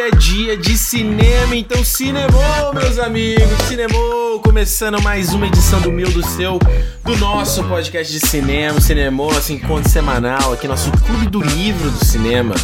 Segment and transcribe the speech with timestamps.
[0.00, 6.08] É dia de cinema, então cinemou, meus amigos, cinemou, começando mais uma edição do meu,
[6.10, 6.58] do seu,
[7.04, 12.04] do nosso podcast de cinema, cinemou, nosso encontro semanal aqui, nosso clube do livro do
[12.04, 12.54] cinema.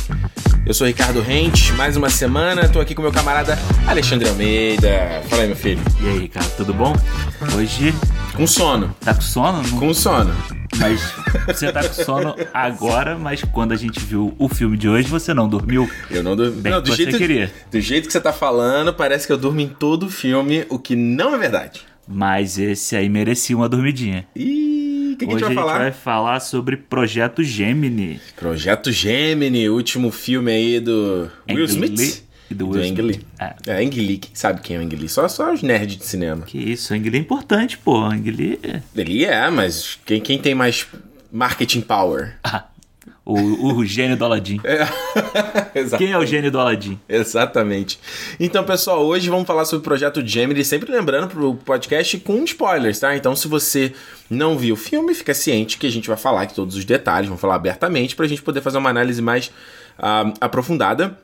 [0.64, 5.22] Eu sou Ricardo Rente, mais uma semana, tô aqui com meu camarada Alexandre Almeida.
[5.28, 5.82] Fala aí, meu filho.
[6.00, 6.94] E aí, Ricardo, tudo bom?
[7.56, 7.92] Hoje
[8.36, 9.62] Com sono, tá com sono?
[9.62, 10.32] Não- com sono.
[10.78, 11.00] Mas
[11.46, 15.32] você tá com sono agora, mas quando a gente viu o filme de hoje, você
[15.32, 15.88] não dormiu.
[16.10, 16.60] Eu não dormi.
[16.60, 17.52] Bem Não, que do você jeito, queria.
[17.70, 20.78] do jeito que você tá falando, parece que eu durmo em todo o filme, o
[20.78, 21.82] que não é verdade.
[22.06, 24.26] Mas esse aí merecia uma dormidinha.
[24.36, 25.78] Ih, o que, que a hoje gente vai falar?
[25.78, 28.20] vai falar sobre Projeto Gemini.
[28.36, 31.98] Projeto Gemini, último filme aí do Will Ang Smith.
[31.98, 32.14] Lee
[32.50, 33.20] e do do Will Ang Lee.
[33.38, 33.54] É.
[33.66, 35.08] É, Ang Lee, quem sabe quem é o Ang Lee?
[35.08, 36.44] Só, só os nerds de cinema.
[36.44, 37.96] Que isso, Ang Lee é importante, pô.
[37.96, 38.82] Ang Lee é...
[38.94, 40.86] Ele é, mas quem, quem tem mais
[41.32, 42.36] marketing power?
[42.42, 42.64] Ah,
[43.24, 44.60] o, o gênio do Aladdin.
[45.74, 46.02] Exato.
[46.02, 47.00] Quem é o gênio do Aladdin?
[47.08, 47.98] Exatamente.
[48.38, 53.00] Então, pessoal, hoje vamos falar sobre o projeto Gemini, sempre lembrando pro podcast com spoilers,
[53.00, 53.16] tá?
[53.16, 53.94] Então, se você
[54.28, 57.28] não viu o filme, fica ciente que a gente vai falar aqui todos os detalhes,
[57.28, 59.50] vamos falar abertamente pra gente poder fazer uma análise mais
[59.98, 61.18] ah, aprofundada.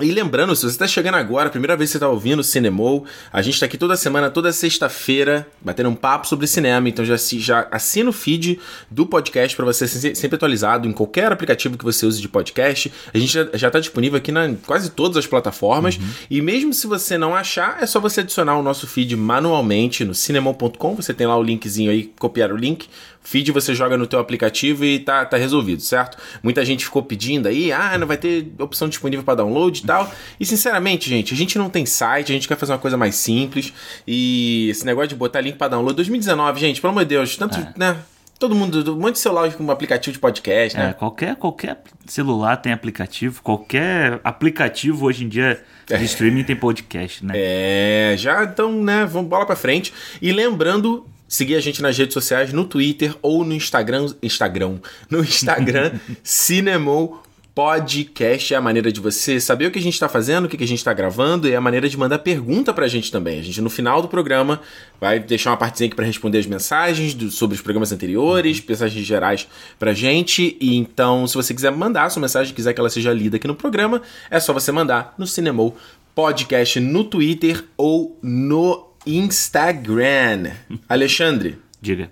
[0.00, 3.04] E lembrando, se você está chegando agora, primeira vez que você está ouvindo o Cinemou,
[3.32, 6.88] a gente está aqui toda semana, toda sexta-feira, batendo um papo sobre cinema.
[6.88, 11.32] Então já, já assina o feed do podcast para você ser sempre atualizado em qualquer
[11.32, 12.92] aplicativo que você use de podcast.
[13.12, 15.98] A gente já está disponível aqui na quase todas as plataformas.
[16.30, 20.14] E mesmo se você não achar, é só você adicionar o nosso feed manualmente no
[20.14, 20.94] cinemou.com.
[20.94, 22.88] Você tem lá o linkzinho aí, copiar o link.
[23.28, 26.16] Feed você joga no teu aplicativo e tá, tá resolvido, certo?
[26.42, 30.10] Muita gente ficou pedindo aí, ah, não vai ter opção disponível para download e tal.
[30.40, 33.16] E sinceramente, gente, a gente não tem site, a gente quer fazer uma coisa mais
[33.16, 33.70] simples.
[34.06, 37.58] E esse negócio de botar link para download 2019, gente, pelo amor de Deus, tanto,
[37.76, 37.98] né?
[38.38, 40.92] Todo mundo, um monte de celular com um aplicativo de podcast, É, né?
[40.94, 47.34] qualquer, qualquer celular tem aplicativo, qualquer aplicativo hoje em dia de streaming tem podcast, né?
[47.36, 49.92] É, já então, né, vamos bola pra frente.
[50.22, 54.78] E lembrando, seguir a gente nas redes sociais, no Twitter ou no Instagram, Instagram,
[55.10, 55.92] no Instagram,
[56.24, 57.22] Cinemou
[57.54, 60.62] Podcast é a maneira de você saber o que a gente tá fazendo, o que
[60.62, 63.40] a gente tá gravando e é a maneira de mandar pergunta pra gente também.
[63.40, 64.60] A gente no final do programa
[65.00, 69.04] vai deixar uma partezinha aqui pra responder as mensagens do- sobre os programas anteriores, mensagens
[69.04, 70.56] gerais pra gente.
[70.60, 73.56] E então, se você quiser mandar sua mensagem, quiser que ela seja lida aqui no
[73.56, 75.76] programa, é só você mandar no Cinemou
[76.14, 80.50] Podcast no Twitter ou no Instagram.
[80.88, 82.10] Alexandre, Diga.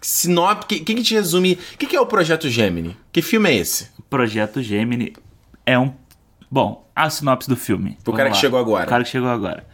[0.00, 1.58] sinop, que- quem que te resume?
[1.74, 2.96] O que, que é o Projeto Gemini?
[3.12, 3.88] Que filme é esse?
[4.10, 5.12] Projeto Gemini
[5.64, 5.92] é um.
[6.50, 7.96] Bom, a sinopse do filme.
[8.02, 8.40] Pro Vamos cara que lá.
[8.40, 8.84] chegou agora.
[8.84, 9.66] O cara que chegou agora.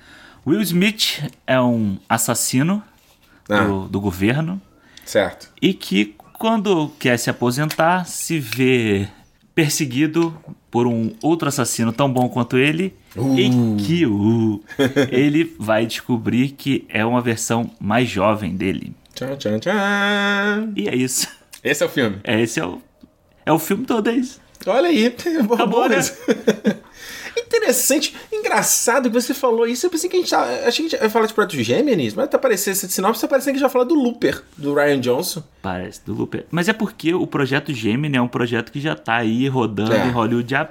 [0.47, 2.83] Will Smith é um assassino
[3.51, 3.65] Ah.
[3.65, 4.61] do, do governo
[5.05, 5.51] Certo.
[5.61, 9.09] e que, quando quer se aposentar, se vê
[9.55, 10.37] perseguido
[10.71, 13.51] por um outro assassino tão bom quanto ele e
[13.83, 14.63] que uh,
[15.11, 18.93] ele vai descobrir que é uma versão mais jovem dele.
[19.15, 20.73] Tchan, tchan, tchan.
[20.77, 21.27] E é isso.
[21.65, 22.19] Esse é o filme.
[22.23, 22.81] É, esse é o,
[23.45, 24.41] é o filme todo, é isso.
[24.67, 25.15] Olha aí,
[25.69, 25.97] boa né?
[27.37, 29.87] Interessante, engraçado que você falou isso.
[29.87, 32.15] Eu pensei que a gente tava, achei que a gente ia falar de Projeto Gêmeos,
[32.15, 34.75] mas tá parecendo essa sinopse, tá parecendo que a gente já fala do Looper, do
[34.75, 35.43] Ryan Johnson.
[35.63, 36.47] Parece, do Looper.
[36.51, 40.07] Mas é porque o projeto Gemini é um projeto que já tá aí rodando É.
[40.07, 40.69] em Hollywood há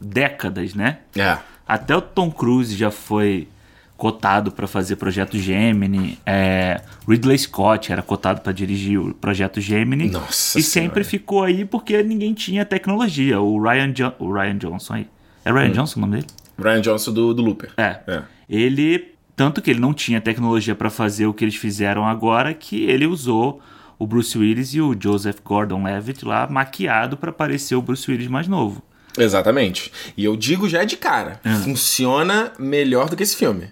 [0.00, 0.98] décadas, né?
[1.16, 1.38] É.
[1.66, 3.48] Até o Tom Cruise já foi
[3.96, 6.18] cotado para fazer projeto Gemini.
[6.26, 10.10] É, Ridley Scott era cotado para dirigir o projeto Gemini.
[10.10, 10.88] Nossa E Senhora.
[10.90, 13.40] sempre ficou aí porque ninguém tinha tecnologia.
[13.40, 15.06] O Ryan, Jo- o Ryan Johnson aí.
[15.44, 16.26] É Ryan Johnson o nome dele?
[16.58, 17.70] Ryan Johnson do, do Looper.
[17.76, 18.00] É.
[18.06, 18.22] É.
[18.48, 19.12] Ele.
[19.34, 23.06] Tanto que ele não tinha tecnologia para fazer o que eles fizeram agora, que ele
[23.06, 23.60] usou
[23.98, 28.46] o Bruce Willis e o Joseph Gordon-Levitt lá maquiado para parecer o Bruce Willis mais
[28.46, 28.82] novo.
[29.18, 29.92] Exatamente.
[30.16, 31.56] E eu digo já de cara, Ah.
[31.56, 33.68] funciona melhor do que esse filme.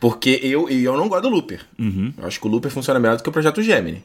[0.00, 1.60] Porque eu, eu não gosto do Looper.
[1.78, 2.12] Uhum.
[2.18, 4.02] Eu acho que o Looper funciona melhor do que o Projeto Gemini.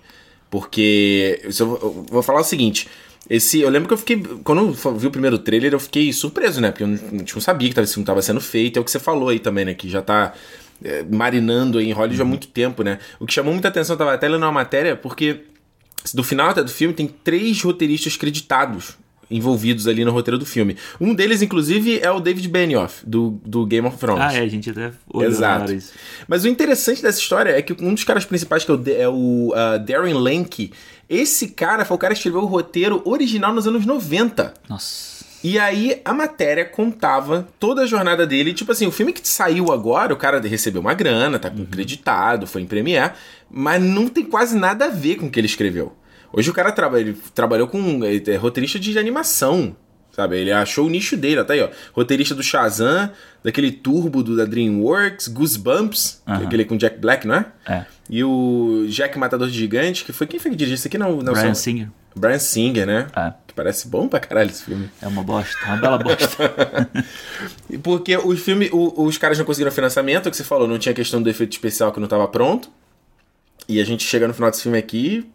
[0.50, 2.88] Porque eu, eu vou falar o seguinte.
[3.30, 4.18] Esse, eu lembro que eu fiquei.
[4.44, 6.72] Quando eu vi o primeiro trailer, eu fiquei surpreso, né?
[6.72, 8.78] Porque eu não, gente não sabia que esse filme estava sendo feito.
[8.78, 9.74] É o que você falou aí também, né?
[9.74, 10.34] Que já tá
[10.84, 13.00] é, marinando aí em Hollywood há muito tempo, né?
[13.20, 15.42] O que chamou muita atenção, eu tava até lendo uma matéria, porque
[16.14, 18.98] do final até do filme tem três roteiristas creditados
[19.30, 20.78] envolvidos ali no roteiro do filme.
[21.00, 24.24] Um deles, inclusive, é o David Benioff, do, do Game of Thrones.
[24.24, 24.92] Ah, é, a gente até
[25.22, 25.74] Exato.
[25.74, 25.94] isso.
[26.28, 29.10] Mas o interessante dessa história é que um dos caras principais, que é o, é
[29.10, 30.72] o ah, Darren Lanke,
[31.10, 34.54] esse cara foi o cara que escreveu o roteiro original nos anos 90.
[34.70, 35.18] Nossa.
[35.44, 38.54] E aí a matéria contava toda a jornada dele.
[38.54, 42.64] Tipo assim, o filme que saiu agora, o cara recebeu uma grana, tá creditado, foi
[42.64, 43.14] em Premiere,
[43.50, 45.96] mas não tem quase nada a ver com o que ele escreveu.
[46.34, 49.76] Hoje o cara traba, ele trabalhou com é, é, roteirista de animação.
[50.12, 50.36] Sabe?
[50.40, 51.70] Ele achou o nicho dele, tá aí, ó.
[51.94, 53.12] Roteirista do Shazam,
[53.44, 56.44] daquele Turbo do, da DreamWorks, Goosebumps, Aham.
[56.44, 57.46] aquele com Jack Black, não é?
[57.68, 57.86] É.
[58.10, 60.98] E o Jack Matador de Gigante, que foi quem foi que dirigiu isso aqui?
[60.98, 61.90] Não, não Brian Singer.
[62.16, 63.06] Brian Singer, né?
[63.16, 63.32] É.
[63.46, 64.90] Que parece bom pra caralho esse filme.
[65.00, 66.56] É uma bosta, uma bela bosta.
[67.84, 70.80] Porque o filme, o- os caras não conseguiram financiamento, é o que você falou, não
[70.80, 72.70] tinha questão do efeito especial que não tava pronto.
[73.70, 75.30] E a gente chega no final desse filme aqui,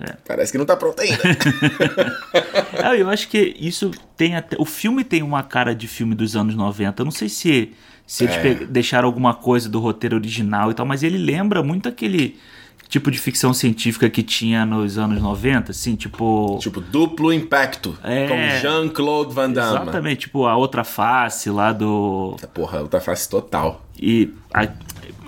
[0.00, 0.14] É.
[0.26, 1.18] parece que não tá pronto ainda.
[2.82, 4.56] É, eu acho que isso tem até.
[4.58, 7.00] O filme tem uma cara de filme dos anos 90.
[7.00, 7.72] Eu não sei se,
[8.06, 8.40] se eles É.
[8.54, 12.36] pe- deixaram alguma coisa do roteiro original e tal, mas ele lembra muito aquele
[12.88, 16.58] tipo de ficção científica que tinha nos anos 90, assim, tipo.
[16.60, 17.96] tipo, duplo impacto.
[18.02, 18.26] É.
[18.26, 19.82] Com Jean-Claude Van Damme.
[19.82, 22.36] Exatamente, tipo a outra face lá do.
[22.54, 23.86] Porra, outra face total.
[24.00, 24.68] E a-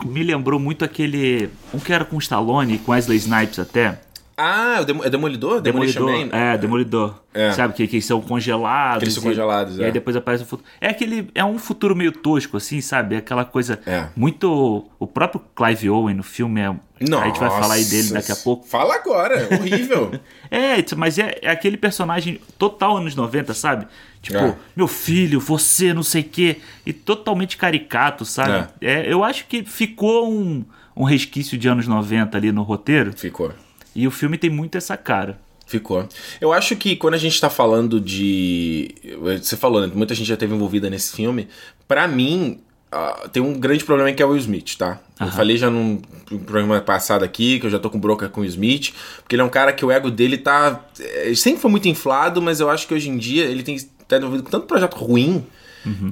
[0.05, 1.49] me lembrou muito aquele.
[1.73, 4.01] Um que era com Stallone, com Wesley Snipes até.
[4.37, 5.61] Ah, o é Demolidor?
[5.61, 6.11] Demolidor.
[6.11, 6.29] Man?
[6.37, 7.15] É, Demolidor.
[7.33, 7.53] É.
[7.53, 8.99] Sabe, que, que são congelados.
[8.99, 9.87] Que eles são e- congelados, E é.
[9.87, 10.69] aí depois aparece o futuro.
[10.81, 11.31] É aquele.
[11.35, 13.17] É um futuro meio tosco, assim, sabe?
[13.17, 14.07] Aquela coisa É.
[14.17, 14.85] muito.
[14.99, 16.67] O próprio Clive Owen no filme é.
[16.67, 18.67] a gente vai falar aí dele daqui a pouco.
[18.67, 20.11] Fala agora, horrível.
[20.51, 23.89] É, mas é, é aquele personagem total anos 90, sabe?
[24.23, 24.55] Tipo, É.
[24.77, 26.59] meu filho, você, não sei o quê.
[26.87, 28.69] E totalmente caricato, sabe?
[28.81, 30.65] É, eu acho que ficou um,
[30.97, 33.13] um resquício de anos 90 ali no roteiro.
[33.17, 33.53] Ficou.
[33.95, 35.39] E o filme tem muito essa cara.
[35.67, 36.07] Ficou.
[36.41, 38.95] Eu acho que quando a gente tá falando de.
[39.41, 39.91] Você falou, né?
[39.95, 41.49] Muita gente já teve envolvida nesse filme.
[41.89, 42.61] Pra mim,
[42.93, 45.01] ah, tem um grande problema que é o Will Smith, tá?
[45.19, 46.03] Eu falei já num
[46.47, 49.45] programa passado aqui, que eu já tô com broca com o Smith, porque ele é
[49.45, 50.85] um cara que o ego dele tá.
[51.01, 53.77] eh, Sempre foi muito inflado, mas eu acho que hoje em dia ele tem
[54.07, 55.45] tá envolvido com tanto projeto ruim.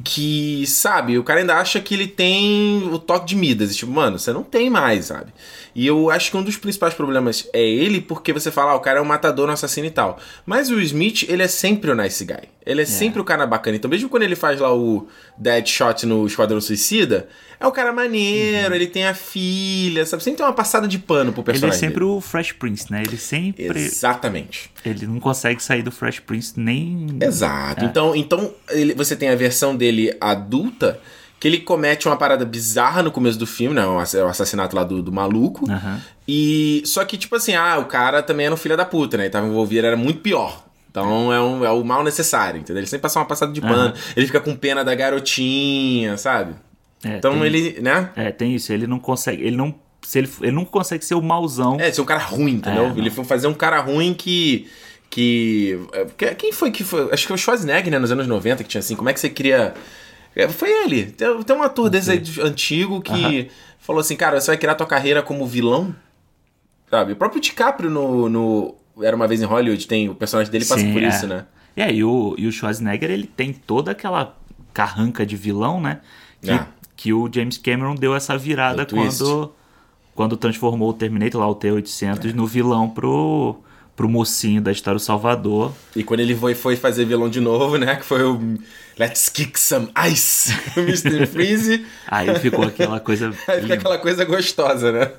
[0.04, 3.72] Que, sabe, o cara ainda acha que ele tem o toque de Midas.
[3.72, 5.32] E, tipo, mano, você não tem mais, sabe?
[5.74, 8.80] E eu acho que um dos principais problemas é ele, porque você fala, ah, o
[8.80, 10.18] cara é um matador, um assassino e tal.
[10.44, 12.48] Mas o Smith, ele é sempre o nice guy.
[12.64, 13.76] Ele é, sempre o cara bacana.
[13.76, 15.08] Então, mesmo quando ele faz lá o
[15.38, 17.28] Deadshot no Esquadrão Suicida,
[17.62, 20.22] é o cara maneiro, ele tem a filha, sabe?
[20.22, 21.78] Sempre tem uma passada de pano pro Ele é personagem.
[21.80, 23.02] sempre o Fresh Prince, né?
[23.06, 23.68] Ele sempre.
[23.68, 23.78] dele.
[23.80, 24.70] Exatamente.
[24.84, 27.06] Ele não consegue sair do Fresh Prince nem.
[27.20, 27.84] Exato.
[27.84, 31.00] Então, então ele- você tem a versão dele adulta,
[31.40, 33.84] que ele comete uma parada bizarra no começo do filme, né?
[33.86, 35.70] O ass- o assassinato lá do, do maluco.
[35.70, 36.00] Aham.
[36.28, 36.82] E.
[36.84, 39.24] Só que, tipo assim, ah, o cara também era um filho da puta, né?
[39.24, 40.64] Ele tava envolvido, era muito pior.
[40.90, 42.80] Então é, um, é o mal necessário, entendeu?
[42.80, 43.94] Ele sempre passa uma passada de pano.
[44.14, 46.54] Ele fica com pena da garotinha, sabe?
[47.04, 48.10] É, Então ele, né?
[48.16, 48.72] É, tem isso.
[48.72, 49.42] Ele não consegue.
[49.42, 49.74] Ele não.
[50.02, 51.78] Se ele, ele não consegue ser o mauzão.
[51.80, 52.86] É, ser um cara ruim, entendeu?
[52.86, 54.68] É, ele foi fazer um cara ruim que.
[55.10, 55.78] Que.
[55.92, 57.02] é, que- Quem foi que foi?
[57.12, 57.98] Acho que foi o Schwarzenegger, né?
[57.98, 58.96] Nos anos 90, que tinha assim.
[58.96, 59.74] Como é que você cria.
[60.34, 61.06] É, Foi ele.
[61.06, 62.10] Tem, tem um ator desse
[62.40, 63.48] antigo que
[63.78, 65.94] falou assim: cara, você vai criar tua carreira como vilão?
[66.90, 67.12] Sabe?
[67.12, 68.28] O próprio DiCaprio no.
[68.28, 71.08] no Era uma vez em Hollywood, tem o personagem dele passa Sim, por é.
[71.08, 71.46] isso, né?
[71.76, 74.36] É, e o, e o Schwarzenegger, ele tem toda aquela
[74.74, 76.00] carranca de vilão, né?
[76.42, 76.66] Que, É.
[76.96, 79.52] que o James Cameron deu essa virada quando,
[80.14, 83.56] quando transformou o Terminator, lá o T-800, no vilão pro,
[83.96, 85.72] pro mocinho da história, o Salvador.
[85.96, 87.96] E quando ele foi, foi fazer vilão de novo, né?
[87.96, 88.58] Que foi o
[88.98, 91.26] Let's Kick Some Ice, o Mr.
[91.26, 91.84] Freeze.
[92.06, 93.32] Aí ficou aquela coisa...
[93.48, 95.10] Aí fica aquela coisa gostosa, né?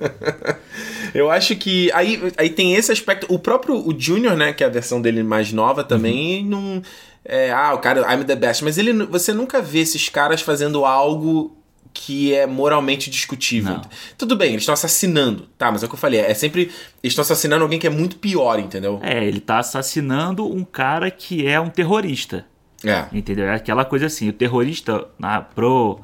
[1.14, 1.92] Eu acho que.
[1.92, 3.32] Aí, aí tem esse aspecto.
[3.32, 4.52] O próprio o Junior, né?
[4.52, 6.82] Que é a versão dele mais nova também, não.
[7.24, 8.64] É, ah, o cara, I'm the best.
[8.64, 11.56] Mas ele, você nunca vê esses caras fazendo algo
[11.94, 13.74] que é moralmente discutível.
[13.74, 13.82] Não.
[14.18, 15.70] Tudo bem, eles estão assassinando, tá?
[15.70, 16.62] Mas é o que eu falei, é sempre.
[16.62, 18.98] Eles estão assassinando alguém que é muito pior, entendeu?
[19.00, 22.44] É, ele tá assassinando um cara que é um terrorista.
[22.84, 23.06] É.
[23.12, 23.46] Entendeu?
[23.46, 26.00] É aquela coisa assim, o terrorista, ah, pro,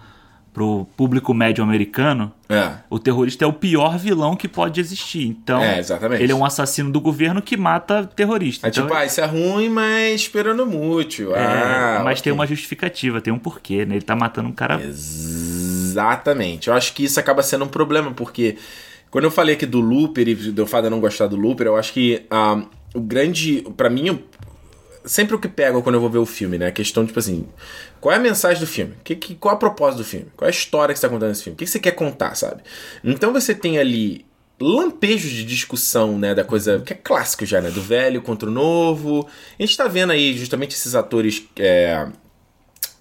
[0.53, 2.73] pro público médio americano, É.
[2.89, 5.27] o terrorista é o pior vilão que pode existir.
[5.27, 6.23] Então, É, exatamente.
[6.23, 8.67] ele é um assassino do governo que mata terrorista.
[8.67, 11.37] É Então, tipo, ah, isso é ruim, mas esperando mútil.
[11.37, 12.41] é, ah, mas tem ok.
[12.41, 13.97] uma justificativa, tem um porquê, né?
[13.97, 14.79] Ele tá matando um cara.
[15.91, 16.69] Exatamente.
[16.69, 18.57] Eu acho que isso acaba sendo um problema, porque
[19.11, 21.67] quando eu falei aqui do Looper e do fato de eu não gostar do Looper,
[21.67, 22.63] eu acho que ah,
[22.95, 23.65] o grande.
[23.77, 24.23] Pra mim,
[25.05, 26.69] sempre o que pega quando eu vou ver o filme, né?
[26.69, 27.47] A questão, tipo assim,
[28.01, 28.95] qual é a mensagem do filme?
[29.03, 30.27] Que, que, qual é o propósito do filme?
[30.37, 31.55] Qual é a história que você tá contando nesse filme?
[31.55, 32.63] O que, que você quer contar, sabe?
[33.03, 34.25] Então você tem ali
[34.61, 38.53] lampejos de discussão, né, da coisa que é clássico já, né, do velho contra o
[38.53, 39.27] novo.
[39.59, 42.07] A gente tá vendo aí justamente esses atores é,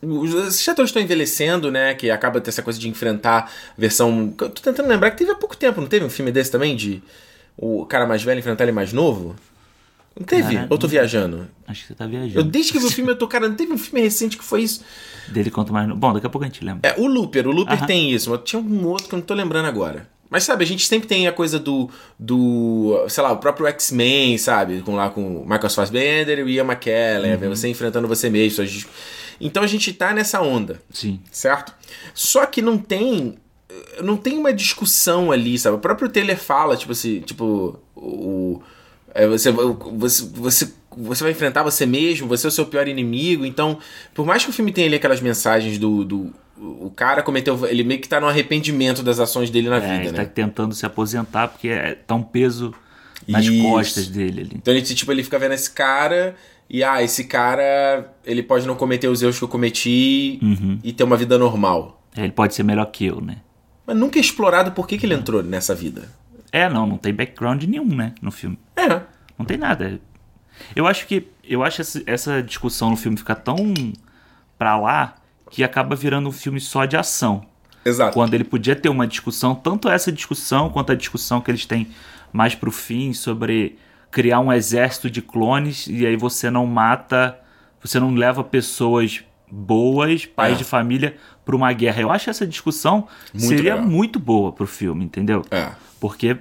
[0.01, 1.93] os atores estão envelhecendo, né?
[1.93, 4.33] Que acaba ter essa coisa de enfrentar a versão.
[4.39, 6.75] Eu tô tentando lembrar que teve há pouco tempo, não teve um filme desse também?
[6.75, 7.01] De
[7.57, 9.35] o cara mais velho enfrentar ele mais novo?
[10.17, 10.55] Não teve?
[10.55, 11.47] Cara, Ou eu tô viajando?
[11.67, 12.43] Acho que você tá Eu, viajando.
[12.45, 14.63] desde que vi o filme, eu tô, cara, não teve um filme recente que foi
[14.63, 14.83] isso.
[15.27, 15.87] Dele quanto mais.
[15.89, 16.89] Bom, daqui a pouco a gente lembra.
[16.89, 17.47] É, o Looper.
[17.47, 17.85] O Looper Aham.
[17.85, 20.07] tem isso, mas tinha um outro que eu não tô lembrando agora.
[20.29, 21.89] Mas sabe, a gente sempre tem a coisa do.
[22.17, 24.81] do sei lá, o próprio X-Men, sabe?
[24.81, 27.49] Com lá com Michael Fassbender e Ian McKellen, uhum.
[27.49, 28.63] você enfrentando você mesmo.
[29.39, 30.81] Então a gente tá nessa onda.
[30.91, 31.19] Sim.
[31.31, 31.73] Certo?
[32.13, 33.37] Só que não tem.
[34.01, 35.77] Não tem uma discussão ali, sabe?
[35.77, 37.79] O próprio Taylor fala, tipo assim, tipo.
[37.95, 38.61] O.
[39.13, 43.45] É, você, você, você, você vai enfrentar você mesmo, você é o seu pior inimigo.
[43.45, 43.79] Então,
[44.13, 47.65] por mais que o filme tenha ali aquelas mensagens do, do o cara cometeu.
[47.65, 50.25] Ele meio que tá no arrependimento das ações dele na é, vida, ele né?
[50.25, 52.73] tá tentando se aposentar porque é, tá um peso
[53.27, 53.63] nas Isso.
[53.63, 54.51] costas dele ali.
[54.55, 56.35] Então ele, tipo, ele fica vendo esse cara
[56.69, 60.79] e, ah, esse cara, ele pode não cometer os erros que eu cometi uhum.
[60.83, 62.01] e ter uma vida normal.
[62.15, 63.37] Ele pode ser melhor que eu, né?
[63.87, 66.09] Mas nunca é explorado por que, que ele entrou nessa vida.
[66.51, 68.57] É, não, não tem background nenhum, né, no filme.
[68.75, 69.01] É.
[69.37, 69.99] Não tem nada.
[70.75, 73.73] Eu acho que eu acho essa, discussão no filme ficar tão
[74.57, 75.15] pra lá
[75.49, 77.43] que acaba virando um filme só de ação.
[77.83, 78.13] Exato.
[78.13, 81.87] Quando ele podia ter uma discussão, tanto essa discussão quanto a discussão que eles têm
[82.31, 83.79] mais pro fim sobre
[84.11, 87.39] criar um exército de clones e aí você não mata,
[87.81, 90.57] você não leva pessoas boas, pais é.
[90.57, 92.01] de família, para uma guerra.
[92.01, 93.89] Eu acho essa discussão muito seria legal.
[93.89, 95.43] muito boa pro filme, entendeu?
[95.49, 95.71] É.
[95.99, 96.37] Porque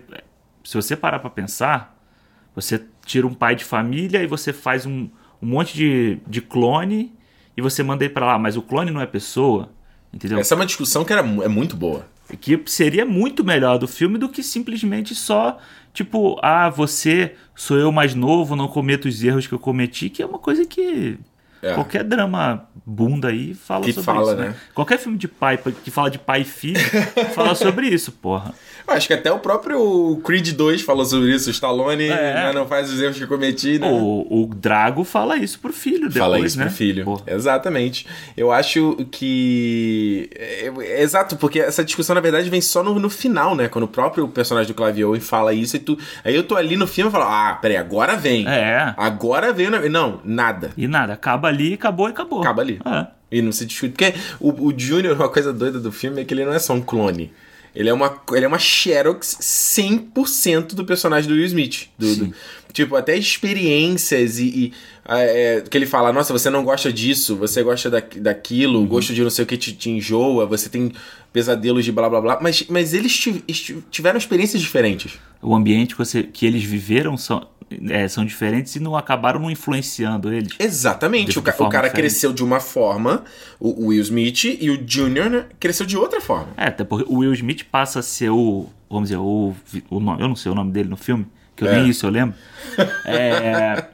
[0.65, 1.99] se você parar para pensar,
[2.55, 5.09] você tira um pai de família e você faz um,
[5.41, 7.15] um monte de, de clone
[7.57, 9.71] e você manda ele para lá, mas o clone não é pessoa,
[10.13, 10.39] entendeu?
[10.39, 12.07] Essa é uma discussão que era, é muito boa.
[12.37, 15.59] Que seria muito melhor do filme do que simplesmente só,
[15.95, 20.23] tipo, ah, você sou eu mais novo, não cometo os erros que eu cometi, que
[20.23, 21.19] é uma coisa que
[21.63, 21.75] é.
[21.75, 24.41] Qualquer drama bunda aí fala que sobre fala, isso.
[24.41, 24.55] Né?
[24.75, 26.81] Qualquer filme de pai que fala de pai e filho
[27.35, 28.55] fala sobre isso, porra.
[28.87, 31.49] Acho que até o próprio Creed 2 falou sobre isso.
[31.49, 32.35] O Stallone é.
[32.35, 33.87] né, não faz os erros que cometi, né?
[33.87, 36.65] O, o Drago fala isso pro filho depois, Fala isso né?
[36.65, 37.05] pro filho.
[37.05, 37.23] Porra.
[37.27, 38.07] Exatamente.
[38.35, 40.31] Eu acho que...
[40.35, 43.69] É, é, exato, porque essa discussão, na verdade, vem só no, no final, né?
[43.69, 45.99] Quando o próprio personagem do Owen fala isso e tu...
[46.25, 48.49] Aí eu tô ali no filme e falo, ah, peraí, agora vem.
[48.49, 48.95] É.
[48.97, 49.69] Agora vem.
[49.91, 50.71] Não, nada.
[50.79, 51.13] E nada.
[51.13, 52.41] Acaba ali, acabou e acabou.
[52.41, 52.81] Acaba ali.
[52.85, 53.07] É.
[53.31, 53.93] E não se discute.
[53.93, 56.73] Porque o, o Junior, uma coisa doida do filme é que ele não é só
[56.73, 57.31] um clone.
[57.75, 61.89] Ele é uma, ele é uma Xerox 100% do personagem do Will Smith.
[61.99, 62.35] Do, do,
[62.73, 64.47] tipo, até experiências e.
[64.47, 64.73] e
[65.09, 68.87] é, que ele fala: Nossa, você não gosta disso, você gosta da, daquilo, uhum.
[68.87, 70.93] gosto de não sei o que te, te enjoa, você tem
[71.33, 72.39] pesadelos de blá blá blá.
[72.41, 73.17] Mas, mas eles
[73.91, 75.19] tiveram experiências diferentes.
[75.41, 77.47] O ambiente que, você, que eles viveram são,
[77.91, 80.55] é, são diferentes e não acabaram não influenciando eles.
[80.59, 81.39] Exatamente.
[81.39, 81.93] O, ca o, cara diferente.
[81.93, 83.25] cresceu de uma forma,
[83.61, 86.49] o, Will Smith, e o Junior né, cresceu de outra forma.
[86.57, 88.67] É, até porque o Will Smith passa a ser o.
[88.89, 89.55] Vamos dizer, o.
[89.91, 91.77] o nome, eu não sei o nome dele no filme, que eu é.
[91.77, 92.37] nem isso eu lembro.
[93.05, 93.85] É.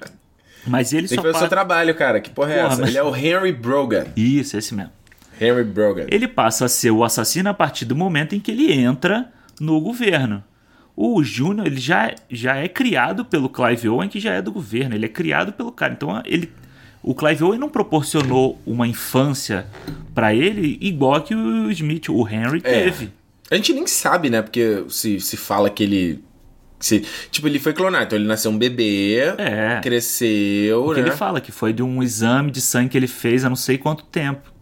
[0.66, 1.23] Mas ele Tem só.
[1.23, 2.21] Tem que fazer o seu trabalho, cara.
[2.21, 2.81] Que porra é porra, essa?
[2.81, 2.90] Mas...
[2.90, 4.07] Ele é o Henry Brogan.
[4.16, 4.93] Isso, esse mesmo.
[5.40, 6.07] Henry Brogan.
[6.09, 9.81] Ele passa a ser o assassino a partir do momento em que ele entra no
[9.81, 10.43] governo.
[10.97, 14.95] O Júnior, ele já, já é criado pelo Clive Owen, que já é do governo.
[14.95, 15.93] Ele é criado pelo cara.
[15.93, 16.53] Então, ele,
[17.03, 19.67] o Clive Owen não proporcionou uma infância
[20.15, 22.85] para ele igual que o Smith, o Henry, é.
[22.85, 23.11] teve.
[23.51, 24.41] A gente nem sabe, né?
[24.41, 26.25] Porque se, se fala que ele
[26.85, 29.81] se, tipo, ele foi clonado, então ele nasceu um bebê, é.
[29.83, 31.09] cresceu, Porque né?
[31.09, 33.79] ele fala que foi de um exame de sangue que ele fez há não sei
[33.79, 34.53] quanto tempo.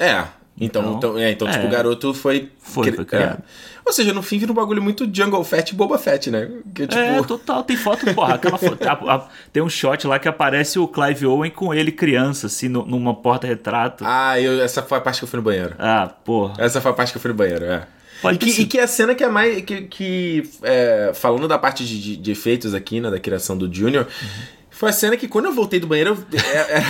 [0.00, 0.24] É,
[0.58, 1.62] então, então, então, é, então tipo, é.
[1.62, 2.50] tipo, o garoto foi.
[2.58, 3.38] Foi, foi criado.
[3.38, 3.71] É.
[3.84, 6.48] Ou seja, no fim vira um bagulho muito Jungle Fett e Boba Fett, né?
[6.74, 7.00] Que, tipo...
[7.00, 7.64] É, total.
[7.64, 8.82] Tem foto, porra, aquela foto.
[8.86, 12.68] a, a, tem um shot lá que aparece o Clive Owen com ele criança, assim,
[12.68, 14.04] no, numa porta-retrato.
[14.06, 15.74] Ah, eu, essa foi a parte que eu fui no banheiro.
[15.78, 16.54] Ah, porra.
[16.58, 17.86] Essa foi a parte que eu fui no banheiro, é.
[18.32, 19.64] E que, e que, é a cena que é mais.
[19.64, 23.10] Que, que é, falando da parte de, de, efeitos aqui, né?
[23.10, 24.04] Da criação do Junior.
[24.04, 24.28] Uhum.
[24.70, 26.24] Foi a cena que quando eu voltei do banheiro.
[26.32, 26.84] Eu, é,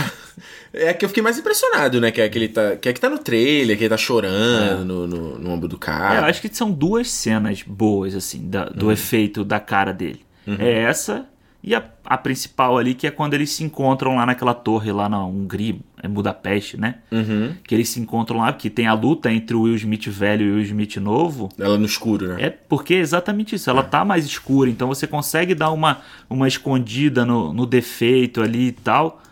[0.73, 2.11] é, é que eu fiquei mais impressionado, né?
[2.11, 4.83] Que é que ele tá, que é que tá no trailer, que ele tá chorando
[4.83, 4.85] é.
[4.85, 6.17] no, no, no, ombro do cara.
[6.17, 8.93] É, eu acho que são duas cenas boas, assim, da, do uhum.
[8.93, 10.21] efeito da cara dele.
[10.47, 10.57] Uhum.
[10.59, 11.27] É essa
[11.62, 15.09] e a, a, principal ali, que é quando eles se encontram lá naquela torre, lá
[15.09, 16.97] na Hungria, é Budapeste, né?
[17.12, 17.55] Uhum.
[17.62, 20.51] Que eles se encontram lá, porque tem a luta entre o Will Smith velho e
[20.51, 21.49] o Will Smith novo.
[21.57, 22.43] Ela no escuro, né?
[22.43, 23.85] É porque é exatamente isso, ela é.
[23.85, 28.73] tá mais escura, então você consegue dar uma, uma escondida no, no defeito ali e
[28.73, 29.23] tal.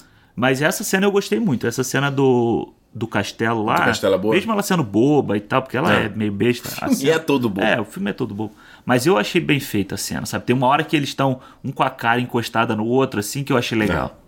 [0.40, 3.75] Mas essa cena eu gostei muito, essa cena do, do castelo lá.
[3.75, 4.35] Do castelo é boa.
[4.35, 6.70] Mesmo ela sendo boba e tal, porque ela é, é meio besta.
[6.99, 7.66] E é todo bobo.
[7.66, 8.54] É, o filme é todo bobo.
[8.87, 10.47] Mas eu achei bem feita a cena, sabe?
[10.47, 13.52] Tem uma hora que eles estão um com a cara encostada no outro, assim, que
[13.52, 14.18] eu achei legal.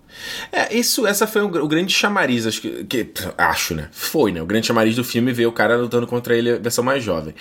[0.52, 3.88] É, isso, essa foi o, o grande chamariz, acho que, que, Acho, né?
[3.90, 4.42] Foi, né?
[4.42, 7.35] O grande chamariz do filme ver o cara lutando contra ele, a versão mais jovem.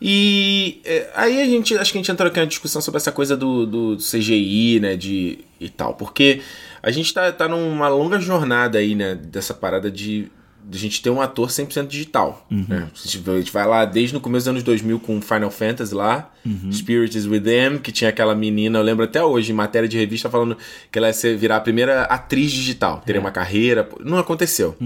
[0.00, 3.12] E é, aí a gente, acho que a gente entrou aqui na discussão sobre essa
[3.12, 4.96] coisa do, do CGI, né?
[4.96, 6.42] De, e tal, porque
[6.82, 9.14] a gente tá, tá numa longa jornada aí, né?
[9.14, 10.30] Dessa parada de
[10.72, 12.44] a gente ter um ator 100% digital.
[12.50, 12.88] Né?
[12.92, 15.94] A, gente, a gente vai lá desde no começo dos anos 2000 com Final Fantasy
[15.94, 16.32] lá,
[16.72, 20.28] Spirit is Within, que tinha aquela menina, eu lembro até hoje, em matéria de revista,
[20.28, 20.56] falando
[20.90, 23.88] que ela ia ser, virar a primeira atriz digital, teria uma carreira.
[24.00, 24.76] Não aconteceu.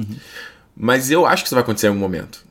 [0.77, 2.45] Mas eu acho que isso vai acontecer em algum momento.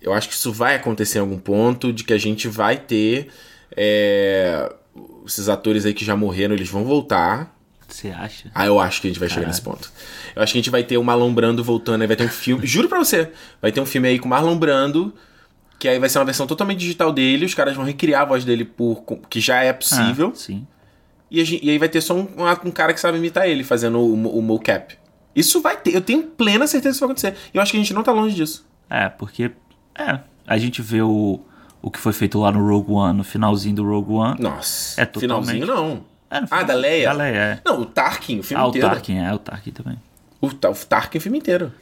[0.00, 3.28] Eu acho que isso vai acontecer em algum ponto, de que a gente vai ter.
[3.76, 4.72] é,
[5.26, 7.56] esses atores aí que já morreram, eles vão voltar.
[7.86, 8.50] Você acha?
[8.54, 9.90] Ah, eu acho que a gente vai chegar nesse ponto.
[10.34, 12.28] Eu acho que a gente vai ter o Marlon Brando voltando, aí vai ter um
[12.28, 12.66] filme.
[12.66, 13.30] Juro pra você,
[13.60, 15.12] vai ter um filme aí com o Marlon Brando,
[15.78, 18.44] que aí vai ser uma versão totalmente digital dele, os caras vão recriar a voz
[18.44, 19.02] dele por.
[19.28, 20.28] que já é possível.
[20.34, 20.66] Ah, sim.
[21.30, 22.26] E, a gen- e aí vai ter só um,
[22.66, 24.96] um- cara que sabe imitar ele, fazendo o, mo- o mocap.
[25.34, 27.36] Isso vai ter, eu tenho plena certeza que isso vai acontecer.
[27.54, 28.66] E eu acho que a gente não tá longe disso.
[28.88, 29.50] É, porque.
[30.02, 30.20] É.
[30.46, 31.40] A gente vê o,
[31.82, 34.40] o que foi feito lá no Rogue One, no finalzinho do Rogue One.
[34.40, 35.00] Nossa.
[35.00, 36.04] É totalmente- Finalzinho não.
[36.30, 37.06] É, Ah, da Leia?
[37.08, 37.60] Da Leia, é.
[37.64, 38.88] Não, o Tarkin, o filme Ah, o inteiro.
[38.88, 39.98] Tarkin, é, o Tarkin também.
[40.40, 40.50] O, o
[40.88, 41.72] Tarkin o filme inteiro.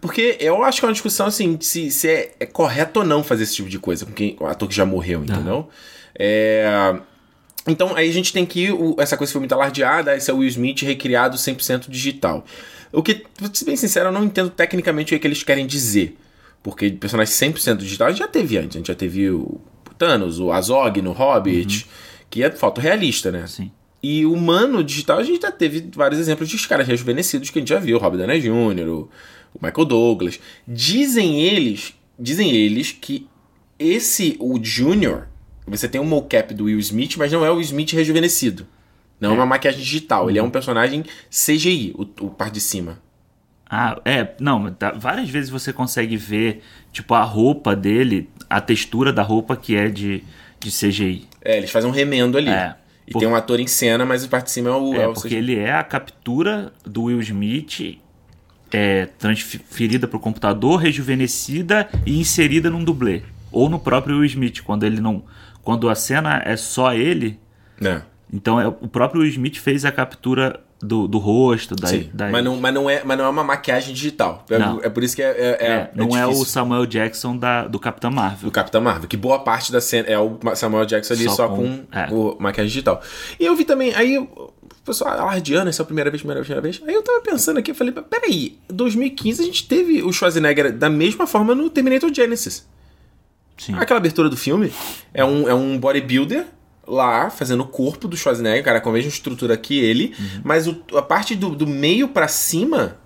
[0.00, 3.24] Porque eu acho que é uma discussão assim, se, se é, é correto ou não
[3.24, 5.68] fazer esse tipo de coisa com quem, o ator que já morreu, entendeu?
[6.18, 6.98] É,
[7.66, 8.70] Então aí a gente tem que.
[8.70, 12.44] o- essa coisa foi muito alardeada, esse é o Will Smith recriado 100% digital.
[12.92, 15.42] O que, pra ser bem sincero, eu não entendo tecnicamente o que, é que eles
[15.42, 16.18] querem dizer.
[16.62, 18.76] Porque de personagem 100% digital a gente já teve antes.
[18.76, 19.60] A gente já teve o
[19.98, 21.86] Thanos, o Azog no Hobbit,
[22.30, 23.46] que é foto realista, né?
[23.46, 23.70] Sim.
[24.02, 27.68] E humano digital, a gente já teve vários exemplos de caras rejuvenescidos que a gente
[27.68, 29.10] já viu, o Robert Downey Jr., o,
[29.54, 30.38] o Michael Douglas.
[30.66, 33.26] Dizem eles, dizem eles que
[33.76, 35.26] esse, o Junior,
[35.66, 38.66] você tem um mocap do Will Smith, mas não é o Will Smith rejuvenescido.
[39.20, 43.02] Não é, uma maquiagem digital, ele é um personagem CGI, o, o par de cima.
[43.70, 49.12] Ah, é, não, tá- várias vezes você consegue ver, tipo, a roupa dele, a textura
[49.12, 50.24] da roupa que é de,
[50.58, 51.26] de CGI.
[51.44, 52.48] É, eles fazem um remendo ali.
[52.48, 52.74] É.
[53.06, 55.02] E Por- tem um ator em cena, mas o par de cima é o, É,
[55.02, 55.36] é o porque CGI.
[55.38, 57.98] ele é a captura do Will Smith
[58.70, 63.22] é, transferida para o computador, rejuvenescida e inserida num dublê.
[63.50, 65.22] Ou no próprio Will Smith, quando ele não.
[65.62, 67.38] Quando a cena é só ele,
[67.82, 68.02] É.
[68.32, 72.28] então é, o próprio Will Smith fez a captura do, do rosto, da, Sim, da-
[72.30, 74.44] mas, não, mas, não é, mas não é uma maquiagem digital.
[74.48, 74.80] É, Não.
[74.82, 76.44] é por isso que é, é, é- É, não é, o.
[76.44, 78.48] Samuel Jackson da, do Capitão Marvel.
[78.48, 81.48] do Capitão Marvel, que boa parte da cena é o Samuel Jackson ali Só só,
[81.48, 82.08] com- com, é.
[82.12, 83.02] o maquiagem digital.
[83.40, 84.52] E eu vi também, aí o
[84.84, 86.80] pessoal alardeando, essa é a primeira vez, primeira vez, primeira vez.
[86.88, 90.88] Aí eu tava pensando aqui, eu falei, peraí, 2015 a gente teve o Schwarzenegger da
[90.88, 92.66] mesma forma no Terminator Genesis.
[93.56, 93.74] Sim.
[93.74, 94.72] Aquela abertura do filme
[95.12, 96.46] é um, é um bodybuilder
[96.88, 100.40] lá fazendo o corpo do Schwarzenegger, cara, com a mesma estrutura que ele, Uhum.
[100.44, 102.96] mas o- a parte do, do meio pra cima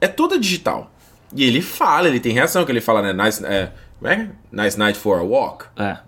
[0.00, 0.90] é toda digital.
[1.34, 3.24] E ele fala, ele tem reação, que ele fala, né?
[3.24, 3.72] Nice, é,
[4.04, 4.28] é?
[4.50, 5.64] nice night for a walk.
[5.76, 5.98] É.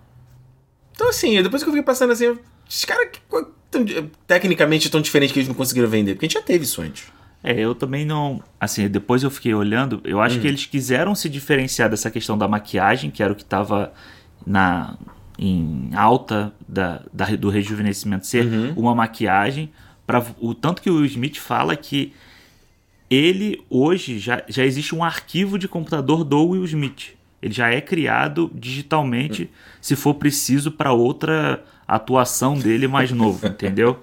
[0.93, 2.37] Então, assim, depois que eu fiquei passando assim,
[2.69, 3.09] esses caras
[4.27, 7.05] tecnicamente tão diferentes que eles não conseguiram vender, porque a gente já teve isso antes.
[7.43, 8.41] É, eu também não.
[8.59, 12.47] Assim, depois eu fiquei olhando, eu acho que eles quiseram se diferenciar dessa questão da
[12.47, 13.93] maquiagem, que era o que estava
[14.45, 14.97] na
[15.37, 18.45] em alta da, da- do rejuvenescimento ser
[18.75, 19.69] uma maquiagem
[20.07, 22.13] para o tanto que o Will Smith fala que
[23.09, 27.13] ele hoje já, já existe um arquivo de computador do Will Smith.
[27.41, 29.49] Ele já é criado digitalmente
[29.81, 33.99] se for preciso para outra atuação dele mais novo, entendeu?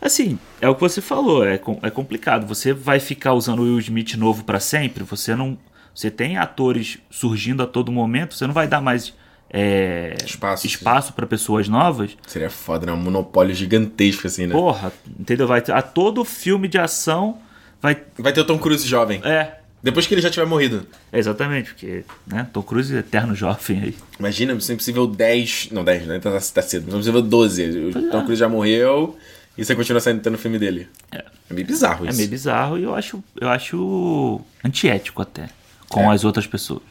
[0.00, 2.46] Assim, é o que você falou, é, é complicado.
[2.46, 5.04] Você vai ficar usando o Will Smith novo pra sempre?
[5.04, 5.58] Você não.
[5.94, 9.12] Você tem atores surgindo a todo momento, você não vai dar mais
[9.52, 10.66] é, Espaço.
[10.66, 12.16] espaço para pessoas novas.
[12.26, 12.92] Seria foda, né?
[12.92, 14.52] Um monopólio gigantesco, assim, né?
[14.54, 15.46] Porra, entendeu?
[15.46, 17.38] Vai ter, a todo filme de ação
[17.82, 17.96] vai.
[18.18, 19.20] Vai ter o Tom Cruise jovem.
[19.24, 20.86] É, Depois que ele já tiver morrido.
[21.12, 22.46] exatamente, porque, né?
[22.52, 23.94] Tom Cruise é eterno jovem aí.
[24.18, 25.68] Imagina, Missão Impossível 10.
[25.72, 26.18] Não, 10, né?
[26.20, 26.84] Tá, tá cedo.
[26.84, 27.68] Missão Impossível 12.
[27.96, 29.16] O Tom Cruise já morreu
[29.58, 30.86] e você continua saindo tendo filme dele.
[31.10, 31.24] É.
[31.50, 32.18] É meio bizarro É isso.
[32.18, 35.48] meio bizarro e eu acho, eu acho antiético até.
[35.88, 36.14] Com É.
[36.14, 36.82] as outras pessoas.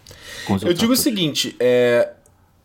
[0.49, 0.99] Eu digo o atores.
[0.99, 2.09] seguinte, é,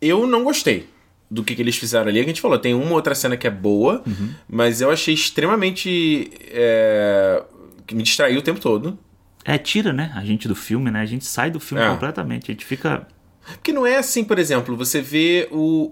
[0.07, 0.87] eu não gostei
[1.29, 2.19] do que, que eles fizeram ali.
[2.19, 4.29] A gente falou, tem uma outra cena que é boa, Uhum.
[4.47, 6.29] mas eu achei extremamente.
[6.51, 7.43] é,
[7.87, 8.97] que me distraiu o tempo todo.
[9.43, 10.11] É, tira, né?
[10.15, 11.01] A gente do filme, né?
[11.01, 11.87] A gente sai do filme É.
[11.89, 12.49] completamente.
[12.49, 13.07] A gente fica.
[13.53, 15.89] Porque não é assim, por exemplo, você vê o.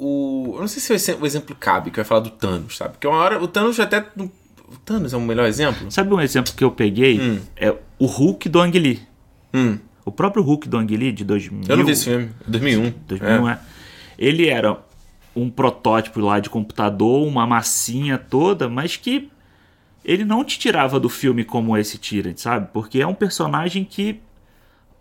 [0.49, 2.31] o eu não sei se o exe- o exemplo cabe, que eu ia falar do
[2.31, 2.93] Thanos, sabe?
[2.93, 3.99] Porque uma hora o Thanos até.
[4.17, 5.91] O Thanos é o melhor exemplo?
[5.91, 7.39] Sabe um exemplo que eu peguei?
[7.55, 9.01] É o Hulk do Ang Lee.
[9.53, 11.61] Hum, O próprio Hulk do Ang Lee de 2000.
[11.69, 12.29] eu não vi esse filme.
[12.47, 12.91] 2001.
[13.07, 13.51] 2001 É.
[13.53, 13.59] é.
[14.17, 14.79] Ele era
[15.35, 19.29] um protótipo lá de computador, uma massinha toda, mas que
[20.05, 22.67] ele não te tirava do filme como esse tira, sabe?
[22.73, 24.19] Porque é um personagem que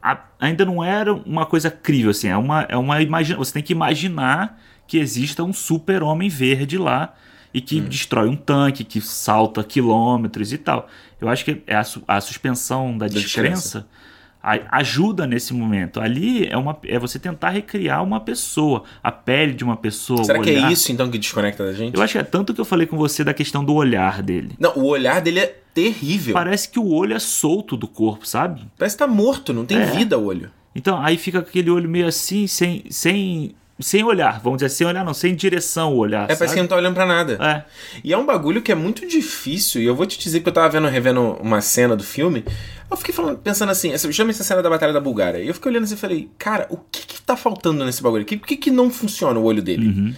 [0.03, 2.29] a- ainda não era uma coisa crível, assim.
[2.29, 7.14] É uma, é uma imagina, Você tem que imaginar que exista um super-homem verde lá
[7.55, 7.85] e que Hum.
[7.85, 10.88] destrói um tanque, que salta quilômetros e tal.
[11.20, 13.81] Eu acho que é a, a suspensão da, descrença.
[13.81, 14.01] descrença a-
[14.42, 16.00] ajuda nesse momento.
[16.00, 20.24] Ali é, uma, é você tentar recriar uma pessoa, a pele de uma pessoa.
[20.24, 21.96] Será que é isso então que desconecta da gente?
[21.96, 24.55] Eu acho que é tanto que eu falei com você da questão do olhar dele.
[24.59, 26.35] Não, o olhar dele é terrível.
[26.35, 28.62] Parece que o olho é solto do corpo, sabe?
[28.76, 29.87] Parece que tá morto, não tem É.
[29.87, 30.50] vida o olho.
[30.74, 34.40] Então aí fica aquele olho meio assim, sem, sem, sem olhar.
[34.40, 36.31] Vamos dizer, sem olhar, não, sem direção o olhar.
[36.31, 37.38] É, parece que não tá olhando pra nada.
[37.40, 37.64] É.
[38.02, 39.83] E é um bagulho que é muito difícil.
[39.83, 42.44] E eu vou te dizer que eu tava vendo, revendo uma cena do filme.
[42.92, 45.38] Eu fiquei falando, pensando assim, chama essa cena da Batalha da Bulgária.
[45.38, 48.24] E eu fiquei olhando assim e falei, cara, o que que tá faltando nesse bagulho?
[48.24, 49.87] Por que, que não funciona o olho dele?
[49.88, 50.14] Uhum.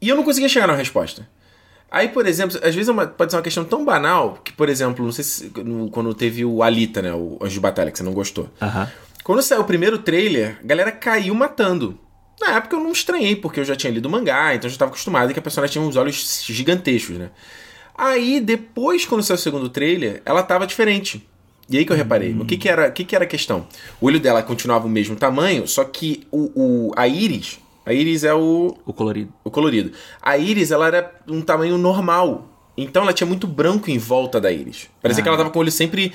[0.00, 1.28] E eu não conseguia chegar na resposta.
[1.90, 4.68] Aí, por exemplo, às vezes é uma- pode ser uma questão tão banal que, por
[4.68, 7.12] exemplo, não sei se no- quando teve o Alita, né?
[7.12, 8.48] O Anjo de Batalha, que você não gostou.
[8.60, 8.90] Aham.
[9.22, 11.98] Quando saiu o primeiro trailer, a galera caiu matando.
[12.40, 14.74] Na época eu não estranhei, porque eu já tinha lido o mangá, então eu já
[14.74, 17.30] estava acostumado que a personagem tinha uns olhos gigantescos, né?
[17.96, 21.26] Aí, depois, quando saiu o segundo trailer, ela tava diferente.
[21.68, 22.32] E aí que eu reparei.
[22.38, 23.66] O que que era, que que era a questão?
[24.00, 26.50] O olho dela continuava o mesmo tamanho, só que o,
[26.88, 27.58] o- a íris...
[27.86, 29.30] A íris é o, O colorido.
[29.44, 29.92] o colorido.
[30.22, 32.50] A íris, ela era um tamanho normal.
[32.78, 34.88] Então ela tinha muito branco em volta da íris.
[35.02, 35.22] Parecia Ah.
[35.22, 36.10] que ela tava com o olho sempre.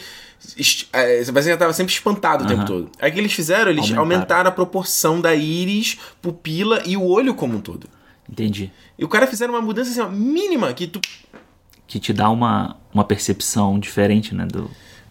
[0.91, 2.89] é, Parecia que ela tava sempre espantado o tempo todo.
[2.99, 3.69] Aí o que eles fizeram?
[3.69, 4.01] Eles aumentaram.
[4.01, 4.49] Aumentaram.
[4.49, 7.87] a proporção da íris, pupila e o olho como um todo.
[8.27, 8.71] Entendi.
[8.97, 10.99] E o cara fizeram uma mudança assim, ó, mínima que tu.
[11.87, 14.45] Que te dá uma, uma percepção diferente, né?
[14.45, 14.69] Do...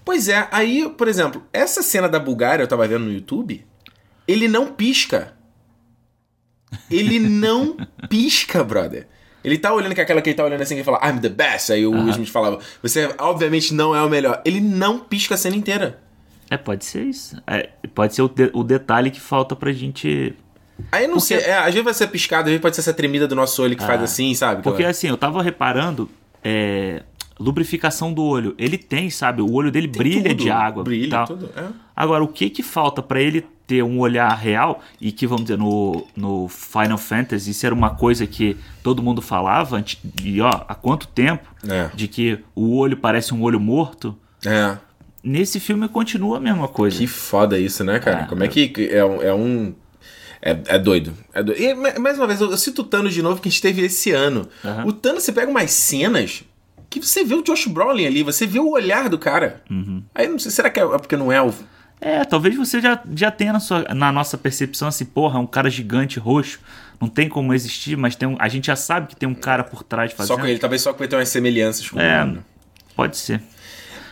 [0.08, 3.62] Pois é, aí, por exemplo, essa cena da Bulgária, eu tava vendo no YouTube,
[4.26, 5.34] ele não pisca.
[6.90, 7.76] Ele não
[8.08, 9.06] pisca, brother.
[9.44, 11.28] Ele tá olhando com aquela que ele tá olhando assim que ele fala, I'm the
[11.28, 11.70] best.
[11.72, 14.40] Aí o Will Smith falava, você obviamente não é o melhor.
[14.46, 16.00] Ele não pisca a cena inteira.
[16.50, 17.36] É, pode ser isso.
[17.46, 20.34] É, pode ser o, de- o detalhe que falta pra gente.
[20.90, 22.80] Aí eu não Porque- sei, é, às vezes vai ser piscado, às vezes pode ser
[22.80, 24.62] essa tremida do nosso olho que faz Ah, assim, sabe?
[24.62, 26.08] Porque assim, eu tava reparando.
[26.42, 27.02] É,
[27.38, 28.54] lubrificação do olho.
[28.58, 29.40] Ele tem, sabe?
[29.42, 30.82] O olho dele brilha tudo, de água.
[30.84, 31.26] Brilha, tal.
[31.26, 31.50] tudo.
[31.56, 31.64] É.
[31.94, 35.58] Agora, o que que falta pra ele ter um olhar real e que, vamos dizer,
[35.58, 39.84] no, no Final Fantasy, isso era uma coisa que todo mundo falava,
[40.24, 41.90] e ó, há quanto tempo, É.
[41.94, 44.78] de que o olho parece um olho morto, É.
[45.22, 46.96] nesse filme continua a mesma coisa.
[46.98, 48.22] Que foda isso, né, cara?
[48.22, 48.96] Ah, Como é que é.
[48.96, 49.74] É, um-
[50.40, 51.12] é, é doido.
[51.34, 51.60] É doido.
[51.60, 53.60] E, ma- mais uma vez, eu, eu cito o Thanos de novo que a gente
[53.60, 54.48] teve esse ano.
[54.64, 54.86] Aham.
[54.86, 56.42] O Thanos, você pega umas cenas
[56.90, 59.62] que você vê o Josh Brolin ali, você vê o olhar do cara.
[59.70, 60.02] Uhum.
[60.14, 61.52] Aí não sei, será que é porque não é o.
[62.00, 65.46] É, talvez você já, já tenha na, sua, na nossa percepção assim, porra, é um
[65.46, 66.60] cara gigante roxo,
[67.00, 69.64] não tem como existir, mas tem um, a gente já sabe que tem um cara
[69.64, 70.36] por trás fazendo.
[70.36, 72.32] Só com ele, talvez só com ele tenha umas semelhanças com É, ele.
[72.32, 72.38] né?
[72.94, 73.40] pode ser.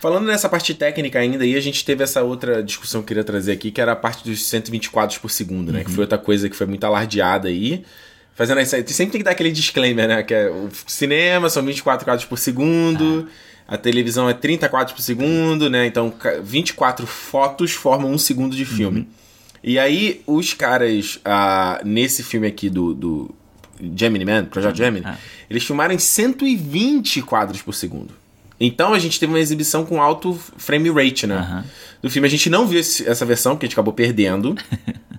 [0.01, 3.25] Falando nessa parte técnica ainda, aí a gente teve essa outra discussão que eu queria
[3.25, 5.83] trazer aqui, que era a parte dos 120 quadros por segundo, né?
[5.85, 7.83] Que foi outra coisa que foi muito alardeada aí.
[8.37, 10.23] Fazendo isso aí, sempre tem que dar aquele disclaimer, né?
[10.23, 13.29] Que é o cinema são 24 quadros por segundo,
[13.67, 15.87] a televisão é 30 quadros por segundo, né?
[15.87, 19.09] Então ca- 24 fotos formam um segundo de filme.
[19.65, 23.35] E aí, os caras, ah, nesse filme aqui do, do
[23.97, 25.17] Gemini Man, Projeto Gemini, Ah.
[25.51, 28.15] eles filmaram em 120 quadros por segundo.
[28.61, 31.37] Então a gente teve uma exibição com alto frame rate, né?
[31.37, 31.65] Aham.
[32.03, 32.29] Do filme.
[32.29, 34.55] A gente não viu esse- essa versão, porque a gente acabou perdendo.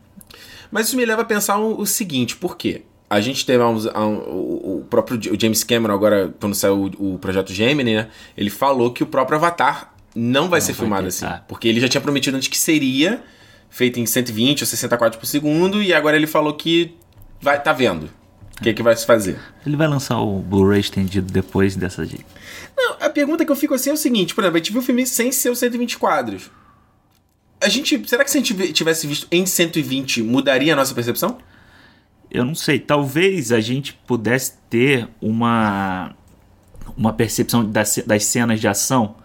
[0.71, 2.84] Mas isso me leva a pensar o, o seguinte, por quê?
[3.10, 7.20] A gente teve há um- o, próprio o James Cameron, agora, quando saiu o, o
[7.20, 8.08] projeto Gemini, né?
[8.36, 11.26] Ele falou que o próprio Avatar não vai ser vai filmado assim.
[11.26, 11.41] ah.
[11.48, 13.24] Porque ele já tinha prometido antes que seria
[13.70, 16.96] feito em 120 ou 60 quadros por segundo, e agora ele falou que
[17.39, 18.10] vai tá vendo
[18.60, 19.38] o que, que vai se fazer.
[19.65, 22.26] Ele vai lançar o Blu-ray estendido depois dessa dica.
[22.76, 24.82] Não, a pergunta que eu fico assim é o seguinte, por exemplo, a gente viu
[24.82, 26.50] o filme sem ser os 120 quadros.
[27.62, 31.38] A gente, será que se a gente tivesse visto em 120, mudaria a nossa percepção?
[32.30, 36.13] Eu não sei, talvez a gente pudesse ter uma
[36.96, 39.16] uma percepção das, das cenas de ação,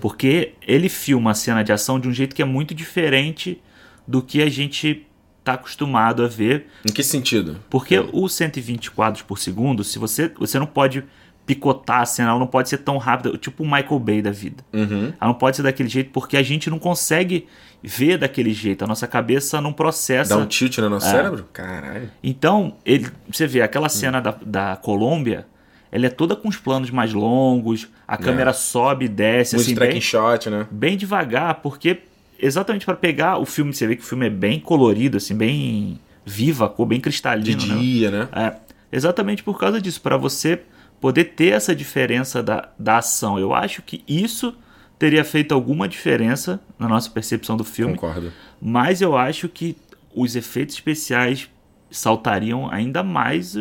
[0.00, 3.60] porque ele filma a cena de ação de um jeito que é muito diferente
[4.08, 5.06] do que a gente
[5.44, 7.58] tá acostumado a ver, Em que sentido?
[7.70, 11.04] porque o 120 quadros por segundo, se você você não pode
[11.46, 14.64] picotar a cena, ela não pode ser tão rápida, tipo o Michael Bay da vida.
[14.72, 15.12] Uhum.
[15.20, 17.46] Ela não pode ser daquele jeito porque a gente não consegue
[17.82, 21.10] ver daquele jeito, a nossa cabeça não processa Dá um tilt no nosso É.
[21.10, 21.46] cérebro?
[21.52, 22.10] Caralho.
[22.22, 25.46] então, ele, você vê aquela cena da, da Colômbia,
[25.90, 29.58] ela é toda com os planos mais longos, a câmera sobe e desce, É.
[29.58, 30.66] Muito assim, bem, shot, né?
[30.70, 32.00] bem devagar, porque
[32.38, 35.98] exatamente para pegar o filme, você vê que o filme é bem colorido, assim, bem
[36.24, 37.74] viva, a cor bem De cristalina, né?
[37.80, 38.28] dia, né?
[38.32, 38.54] É,
[38.92, 40.60] exatamente por causa disso, para você
[41.00, 43.38] poder ter essa diferença da, da ação.
[43.38, 44.54] Eu acho que isso
[44.98, 48.32] teria feito alguma diferença na nossa percepção do filme, Concordo.
[48.60, 49.76] mas eu acho que
[50.14, 51.48] os efeitos especiais
[51.90, 53.56] saltariam ainda mais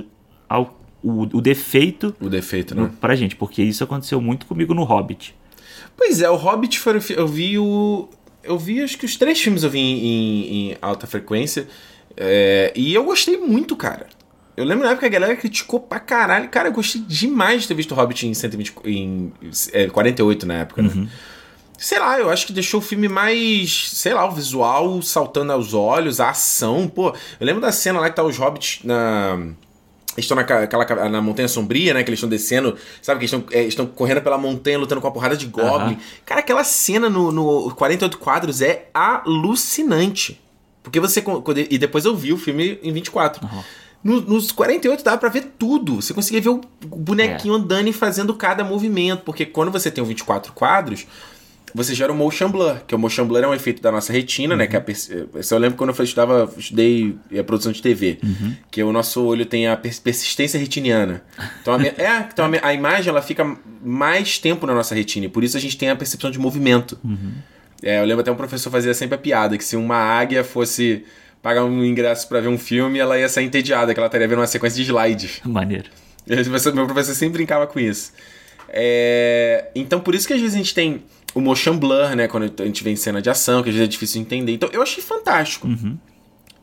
[0.48, 2.92] ao, o, o defeito O defeito, no, né?
[3.00, 5.36] pra gente, porque isso aconteceu muito comigo no Hobbit.
[5.96, 8.10] Pois é, o Hobbit foi eu vi o
[8.44, 11.68] eu vi acho que os três filmes eu vi em, em- em alta frequência.
[12.18, 14.08] é, e eu gostei muito, cara.
[14.60, 16.50] Eu lembro na época que a galera criticou pra caralho.
[16.50, 19.32] Cara, eu gostei demais de ter visto o Hobbit em, 120, em
[19.74, 21.08] é, 48 na época, né?
[21.78, 25.74] Sei lá, eu acho que deixou o filme mais, sei lá, o visual saltando aos
[25.74, 27.10] olhos, a ação, pô.
[27.40, 29.48] Eu lembro da cena lá que tá os hobbits na.
[30.18, 32.04] Estão naquela, aquela- na Montanha Sombria, né?
[32.04, 33.20] Que eles estão descendo, sabe?
[33.20, 35.70] Que estão, é, estão correndo pela montanha, lutando com a porrada de Goblin.
[35.94, 35.98] Aham.
[36.26, 40.42] Cara, aquela cena no, no 48 quadros é alucinante.
[40.84, 41.24] Porque você.
[41.70, 43.48] E depois eu vi o filme em 24.
[44.04, 45.96] No- nos 48 dava pra ver tudo.
[46.02, 49.24] Você conseguia ver o bonequinho andando e fazendo cada movimento.
[49.24, 51.06] Porque quando você tem o 24 quadros,
[51.76, 52.78] você gera o motion blur.
[52.88, 54.68] Que o motion blur é um efeito da nossa retina, né?
[54.68, 58.20] Que é a pers- Isso eu lembro quando eu estudava, estudei a produção de TV.
[58.72, 61.22] Que o nosso olho tem a pers- persistência retiniana.
[61.62, 65.26] Então, a, é, então a, a imagem ela fica mais tempo na nossa retina.
[65.26, 66.98] E por isso a gente tem a percepção de movimento.
[67.84, 71.04] É, eu lembro até um professor fazia sempre a piada que se uma águia fosse
[71.42, 74.40] pagar um ingresso pra ver um filme, ela ia sair entediada, que ela estaria vendo
[74.40, 75.42] uma sequência de slides.
[75.46, 75.90] Maneiro.
[76.26, 78.12] Professor- Meu professor sempre brincava com isso.
[78.68, 82.28] É, Então, por isso que às vezes a gente tem o motion blur, né?
[82.28, 84.52] Quando a gente vê em cena de ação, que às vezes é difícil de entender.
[84.54, 85.68] Então, eu achei fantástico.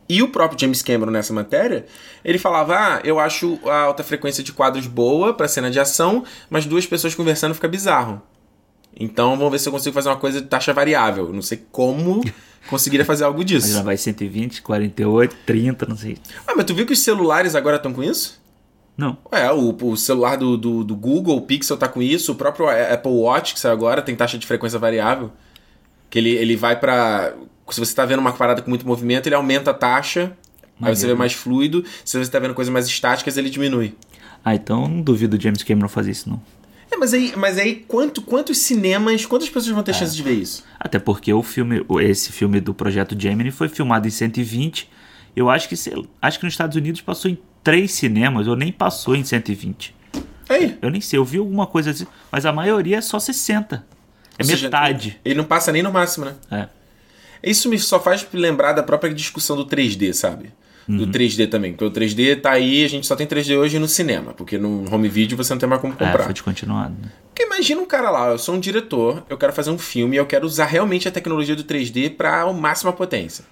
[0.08, 1.84] E o próprio James Cameron nessa matéria,
[2.24, 6.22] ele falava: Ah, eu acho a alta frequência de quadros boa pra cena de ação,
[6.48, 8.22] mas duas pessoas conversando fica bizarro.
[8.98, 11.32] Então vamos ver se eu consigo fazer uma coisa de taxa variável.
[11.32, 12.22] Não sei como
[12.68, 13.72] conseguiria fazer algo Mas disso.
[13.72, 16.16] já vai 120, 48, 30, não sei.
[16.46, 18.40] Ah, mas tu viu que os celulares agora estão com isso?
[18.96, 19.18] Não.
[19.30, 22.66] É, o, o celular do, do, do Google, o Pixel tá com isso, o próprio
[22.68, 25.30] Apple Watch, que saiu agora, tem taxa de frequência variável.
[26.09, 27.35] Que ele, ele vai pra.
[27.68, 30.32] Se você tá vendo uma parada com muito movimento, ele aumenta a taxa.
[30.80, 31.18] Aí você vê Maneiro.
[31.18, 31.85] mais fluido.
[32.04, 33.94] Se você tá vendo coisas mais estáticas, ele diminui.
[34.44, 36.40] Ah, então não duvido o James Cameron fazer isso, não.
[36.90, 39.94] É, mas aí, mas aí quanto, quantos cinemas, quantas pessoas vão ter É.
[39.94, 40.64] chance de ver isso?
[40.79, 44.88] Até porque o filme, esse filme do Projeto Gemini foi filmado em 120.
[45.35, 48.70] Eu acho que, sei- acho que nos Estados Unidos passou em três cinemas, ou nem
[48.72, 49.94] passou em 120.
[50.49, 50.79] Aí.
[50.81, 53.85] Eu nem sei, eu vi alguma coisa assim, mas a maioria é só 60.
[54.38, 55.18] É Ou seja, metade.
[55.25, 56.35] Ele não passa nem no máximo, né?
[56.51, 56.68] É.
[57.42, 60.53] Isso me só faz lembrar da própria discussão do 3D, sabe?
[60.88, 60.99] Uhum.
[60.99, 61.72] Do 3D também.
[61.72, 64.33] Porque o 3D tá aí, a gente só tem 3D hoje no cinema.
[64.35, 66.22] Porque no home video você não tem mais como É, comprar.
[66.25, 66.94] foi descontinuado.
[67.03, 67.09] né?
[67.35, 70.18] Porque imagina um cara lá, eu sou um diretor, eu quero fazer um filme e
[70.18, 73.44] eu quero usar realmente a tecnologia do 3D pra a máxima potência.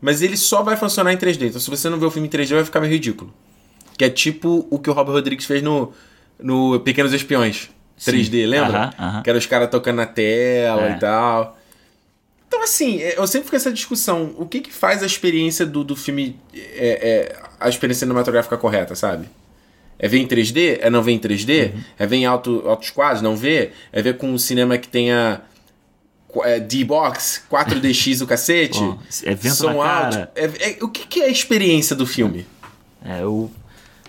[0.00, 1.48] Mas ele só vai funcionar em 3D.
[1.48, 3.32] Então se você não ver o filme em 3D, vai ficar meio ridículo.
[3.96, 5.92] Que é tipo o que o Robert Rodrigues fez no,
[6.40, 7.70] no Pequenos Espiões.
[7.98, 8.78] 3D, lembra?
[8.78, 9.22] Aham, aham.
[9.22, 10.92] Que era os caras tocando na tela É.
[10.92, 11.58] e tal.
[12.52, 14.34] Então, assim, é, eu sempre fico essa discussão.
[14.36, 16.36] O que que faz a experiência do, do filme...
[16.54, 19.26] É, é, a experiência cinematográfica correta, sabe?
[19.98, 20.78] É ver em 3D?
[20.82, 21.72] É não ver em 3D?
[21.72, 21.80] Uhum.
[21.98, 23.22] É ver em alto, altos quadros?
[23.22, 23.72] Não ver?
[23.90, 25.40] É ver com um cinema que tenha
[26.44, 28.80] é, D-Box, 4DX o cacete?
[29.24, 30.10] É vento som na alto?
[30.18, 30.32] cara.
[30.34, 32.46] É- é- o que, que é a experiência do filme?
[33.02, 33.50] É, eu,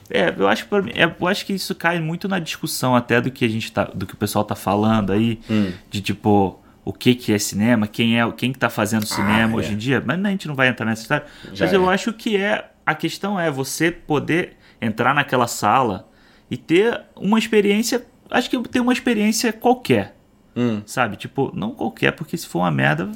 [0.10, 3.32] é, eu acho mim- é, eu acho que isso cai muito na discussão até do
[3.32, 5.72] que a gente tá, do que o pessoal tá falando aí, Hum.
[5.90, 9.56] de tipo o que que é cinema, quem é, quem que tá fazendo cinema é.
[9.56, 10.04] hoje em dia.
[10.06, 11.26] Mas a gente não vai entrar nessa história.
[11.54, 11.94] Já mas eu é.
[11.94, 16.10] acho que é a questão é você poder entrar naquela sala
[16.52, 20.16] e ter uma experiência, acho que ter uma experiência qualquer,
[20.56, 20.84] Hum.
[20.86, 21.16] sabe?
[21.16, 23.10] Tipo, não qualquer, porque se for uma merda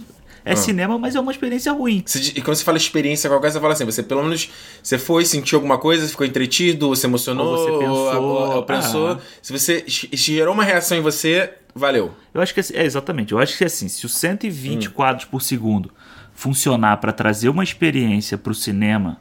[0.50, 0.56] é Ah.
[0.56, 2.02] cinema, mas é uma experiência ruim.
[2.06, 4.50] Você E quando você fala experiência qualquer, você fala assim, você pelo menos
[4.82, 9.08] você foi, sentiu alguma coisa, ficou entretido, se emocionou, Ou você pensou, ou- ou pensou.
[9.12, 9.20] ah.
[9.42, 12.12] Se você gerou uma reação em você, valeu.
[12.34, 13.32] Eu acho que assim- é exatamente.
[13.34, 15.92] Eu acho que assim, se os 120 quadros por segundo
[16.34, 19.20] funcionar para trazer uma experiência para o cinema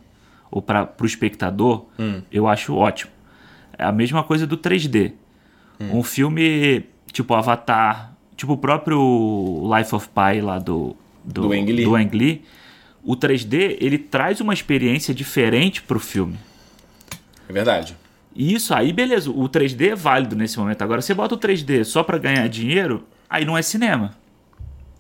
[0.51, 1.87] ou para o espectador,
[2.31, 3.11] eu acho ótimo.
[3.79, 5.13] É a mesma coisa do 3D.
[5.81, 10.95] Um filme tipo Avatar, tipo o próprio Life of Pi lá do
[11.27, 11.85] do, Do Ang Lee.
[11.85, 12.45] do Ang Lee,
[13.05, 16.37] o 3D ele traz uma experiência diferente para o filme.
[17.49, 17.97] É verdade.
[18.35, 20.83] E isso aí, beleza, o 3D é válido nesse momento.
[20.83, 24.15] Agora, você bota o 3D só pra ganhar dinheiro, aí não é cinema.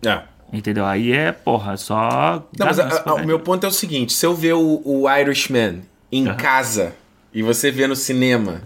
[0.04, 0.22] É.
[0.52, 0.86] Entendeu?
[0.86, 2.46] Aí é, porra, só.
[2.56, 5.10] Não, mas a- a- o meu ponto é o seguinte: se eu ver o, o
[5.10, 6.36] Irishman em Aham.
[6.36, 6.94] casa
[7.34, 8.62] e você vê no cinema,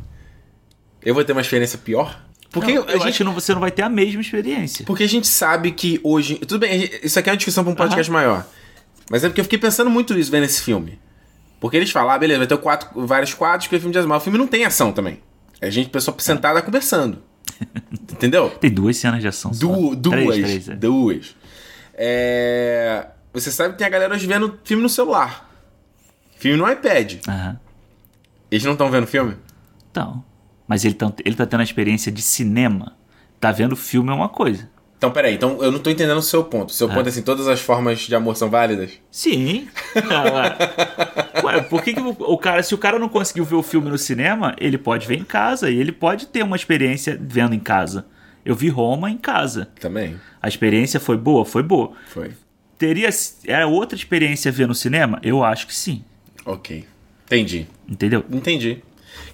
[1.03, 2.23] eu vou ter uma experiência pior?
[2.50, 4.84] Porque Não, a gente- não, você não vai ter a mesma experiência.
[4.84, 6.36] Porque a gente sabe que hoje.
[6.36, 8.44] Tudo bem, isso aqui é uma discussão pra um podcast maior.
[9.10, 10.98] Mas é porque eu fiquei pensando muito isso vendo esse filme.
[11.60, 14.00] Porque eles falam, ah, beleza, vai ter quatro, vários quadros que é filme de.
[14.06, 15.20] Mas o filme não tem ação também.
[15.60, 17.22] É gente, pessoa sentada conversando.
[18.10, 18.50] Entendeu?
[18.50, 19.52] Tem duas cenas de ação.
[19.52, 19.60] só.
[19.66, 20.14] Du duas.
[20.16, 20.74] Três, três, é.
[20.74, 21.36] Duas.
[21.94, 25.48] É, Você sabe que tem a galera hoje vendo filme no celular.
[26.38, 27.16] Filme no iPad.
[27.28, 27.60] Aham.
[28.50, 29.36] Eles não estão vendo filme?
[29.90, 30.24] Então.
[30.70, 32.96] Mas ele tá, ele tá tendo a experiência de cinema.
[33.40, 34.70] Tá vendo filme é uma coisa.
[34.96, 36.70] Então, peraí, então eu não tô entendendo o seu ponto.
[36.70, 38.92] O seu ponto é assim, todas as formas de amor são válidas?
[39.11, 39.66] Sim.
[41.42, 43.90] Ué, por que, que o, o cara, se o cara não conseguiu ver o filme
[43.90, 47.59] no cinema, ele pode ver em casa e ele pode ter uma experiência vendo em
[47.59, 48.06] casa.
[48.44, 49.70] Eu vi Roma em casa.
[49.80, 50.20] Também.
[50.40, 51.44] A experiência foi boa?
[51.44, 51.94] Foi boa.
[52.06, 52.30] Foi.
[52.78, 53.09] Teria.
[53.44, 55.18] Era outra experiência ver no cinema?
[55.20, 56.04] Eu acho que sim.
[56.44, 56.85] Ok.
[57.26, 57.66] Entendi.
[57.88, 58.24] Entendeu?
[58.30, 58.83] Entendi.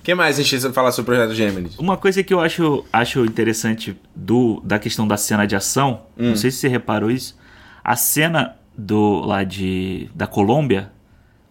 [0.06, 1.70] O que mais a gente precisa falar sobre o projeto Gemini?
[1.76, 6.28] Uma coisa que eu acho, acho interessante do, da questão da cena de ação, Hum.
[6.28, 7.36] não sei se você reparou isso,
[7.82, 10.92] a cena do lá de da Colômbia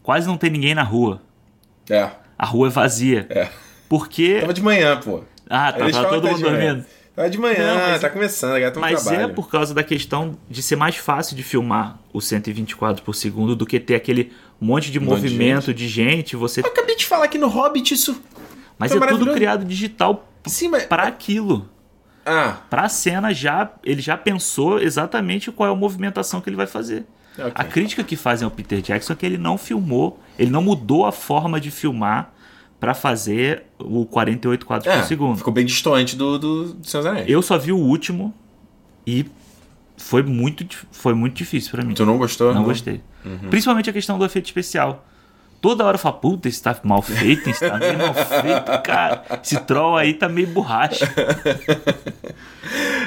[0.02, 1.22] quase não tem ninguém na rua.
[1.90, 2.10] É.
[2.40, 3.26] A rua é vazia.
[3.30, 3.50] É.
[3.90, 5.22] Porque Tava de manhã, pô.
[5.50, 6.86] ah, tá, tá falam todo mundo tá dormindo.
[7.14, 9.24] Tava de manhã, Não, mas- tá começando, a no Mas trabalho.
[9.26, 13.54] é por causa da questão de ser mais fácil de filmar o 124 por segundo
[13.54, 16.96] do que ter aquele monte de Um monte de movimento de gente, você Eu acabei
[16.96, 18.22] de falar que no Hobbit isso...
[18.78, 20.86] Mas Foi é tudo criado digital Sim, mas...
[20.86, 21.70] para aquilo.
[22.26, 26.68] Ah, Pra cena já, ele já pensou exatamente qual é a movimentação que ele vai
[26.68, 27.06] fazer.
[27.38, 27.52] Ok.
[27.54, 31.06] A crítica que fazem ao Peter Jackson é que ele não filmou, ele não mudou
[31.06, 32.34] a forma de filmar
[32.80, 35.38] pra fazer o 48 quadros é, por segundo.
[35.38, 37.30] ficou bem distante do, do, do Seus Anéis.
[37.30, 38.34] Eu só vi o último
[39.06, 39.26] e
[39.98, 41.94] foi muito, foi muito difícil pra mim.
[41.94, 42.54] Tu não gostou?
[42.54, 43.02] Não gostei.
[43.50, 45.06] Principalmente a questão do efeito especial.
[45.68, 49.24] Toda hora eu falo, puta, esse tá mal feito, esse tá meio mal feito, cara.
[49.44, 51.12] Esse troll aí tá meio borracha.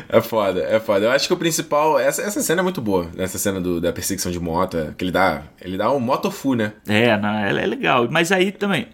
[0.09, 1.07] É foda, é foda.
[1.07, 1.99] Eu acho que o principal.
[1.99, 3.09] Essa, essa cena é muito boa.
[3.19, 4.95] Essa cena do, da perseguição de moto.
[4.97, 5.43] Que ele dá.
[5.61, 6.73] Ele dá um motofu, né?
[6.89, 8.07] É, não, ela é legal.
[8.11, 8.89] Mas aí também,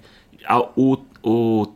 [0.47, 1.67] a- o, o,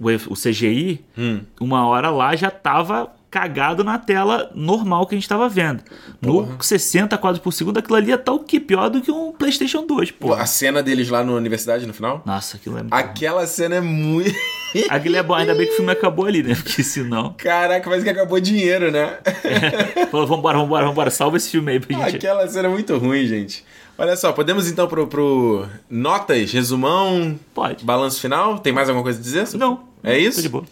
[0.00, 1.40] o, o CGI, Hum.
[1.60, 5.82] uma hora lá já tava cagado na tela normal que a gente tava vendo.
[6.20, 8.58] No 60 quadros por segundo, aquilo ali tá o quê?
[8.58, 10.34] Pior do que um PlayStation 2, pô.
[10.34, 12.22] A cena deles lá na universidade no final.
[12.26, 12.92] Nossa, aquilo é muito.
[12.94, 14.34] Aquela cena é muito.
[14.88, 16.54] Aquilo é bom, ainda bem que o filme acabou ali, né?
[16.54, 17.34] Porque senão.
[17.36, 19.18] Caraca, parece que acabou dinheiro, né?
[20.12, 22.16] Falou, vambora, vambora, vambora, salva esse filme aí pra gente.
[22.16, 23.64] Aquela cena é muito ruim, gente.
[23.98, 27.84] Olha só, podemos então pro, pro notas, resumão, Pode.
[27.84, 28.60] balanço final?
[28.60, 29.46] Tem mais alguma coisa a dizer?
[29.58, 29.80] Não.
[30.04, 30.36] É isso?
[30.36, 30.64] Tô de boa.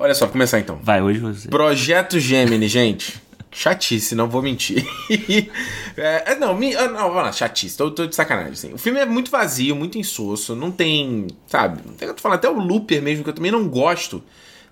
[0.00, 0.78] Olha só, começar então.
[0.82, 1.46] Vai, hoje você.
[1.46, 3.20] Projeto Gemini, gente.
[3.50, 4.82] Chatice, não vou mentir.
[5.94, 8.52] é, é, não, ah, não, vamos lá, chatice, tô, tô de sacanagem.
[8.52, 8.72] Assim.
[8.72, 12.58] O filme é muito vazio, muito insosso, não tem, sabe, eu tô falando, até o
[12.58, 14.22] Looper mesmo, que eu também não gosto.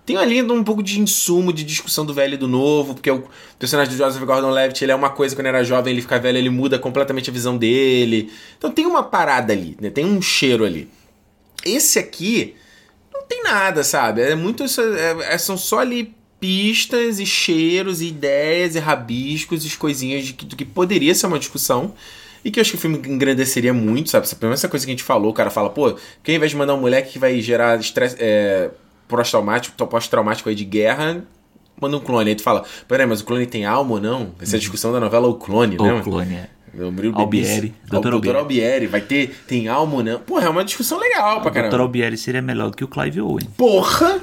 [0.03, 3.25] Tem ali um pouco de insumo de discussão do velho e do novo, porque o
[3.59, 6.49] personagem do Joseph Gordon-Levitt, ele é uma coisa quando era jovem, ele fica velho, ele
[6.49, 8.31] muda completamente a visão dele.
[8.57, 9.91] Então tem uma parada ali, né?
[9.91, 10.89] Tem um cheiro ali.
[11.63, 12.55] Esse aqui
[13.29, 14.21] tem nada, sabe?
[14.21, 14.63] É muito.
[14.63, 20.33] é- é- são só ali pistas e cheiros e ideias e rabiscos e coisinhas de
[20.33, 21.93] que, do que poderia ser uma discussão.
[22.43, 24.25] E que eu acho que o filme engrandeceria muito, sabe?
[24.25, 26.57] Essa primeira coisa que a gente falou, o cara fala, pô, que ao invés de
[26.57, 28.71] mandar um moleque que vai gerar estresse é,
[29.09, 31.21] pós-traumático, pós-traumático aí de guerra,
[31.81, 32.29] manda um clone.
[32.29, 34.33] Aí tu fala, peraí, mas o clone tem alma ou não?
[34.39, 35.93] Essa é a discussão da novela O Clone, né?
[35.99, 36.49] O clone, é.
[36.91, 37.73] Murilo Albieri.
[37.87, 38.37] Doutor Albieri.
[38.37, 38.87] Albieri.
[38.87, 40.19] Vai ter, tem alma ou não?
[40.19, 41.77] Porra, é uma discussão legal pra caramba.
[41.77, 43.45] Albieri seria melhor do que o Clive Owen.
[43.57, 44.19] Porra!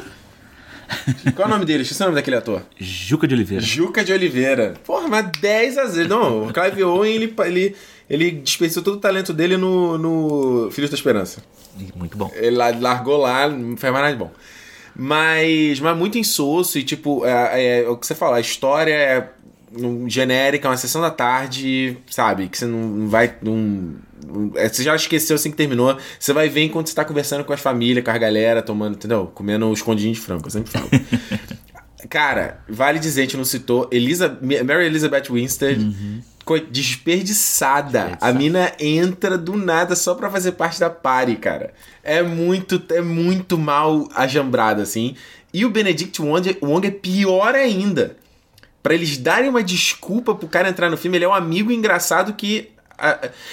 [1.35, 1.83] Qual é o nome dele?
[1.83, 2.63] Esqueci o nome daquele ator.
[2.79, 3.63] Juca de Oliveira.
[3.63, 4.75] Juca de Oliveira.
[4.85, 6.09] Porra, mas 10 a 0.
[6.09, 7.77] Não, o Clive Owen, ele, ele,
[8.09, 11.43] ele desperdiciou todo o talento dele no, no Filhos da Esperança.
[11.97, 12.31] Muito bom.
[12.37, 14.31] Ele la- largou lá, não fez mais nada de bom.
[14.95, 19.29] Mas, mas muito insosso e, tipo, é, é o que você fala, a história é
[19.79, 22.49] um, genérica, é uma sessão da tarde, sabe?
[22.49, 23.35] Que você não, vai.
[23.43, 23.95] Não,
[24.55, 25.97] é, você já esqueceu assim que terminou.
[26.19, 29.31] Você vai ver enquanto você tá conversando com as famílias, com a galera, tomando, entendeu?
[29.35, 30.89] Comendo um escondidinho de frango, eu sempre falo.
[32.09, 38.17] Cara, vale dizer, a gente não citou Elisa, Mary Elizabeth Winstead, coi- desperdiçada.
[38.21, 41.73] A mina entra do nada só pra fazer parte da party, cara.
[42.05, 45.17] É muito, é muito mal ajambrada, assim.
[45.53, 48.17] E o Benedict Wong, Wong é pior ainda.
[48.87, 52.33] Pra eles darem uma desculpa pro cara entrar no filme, ele é um amigo engraçado
[52.35, 52.71] que.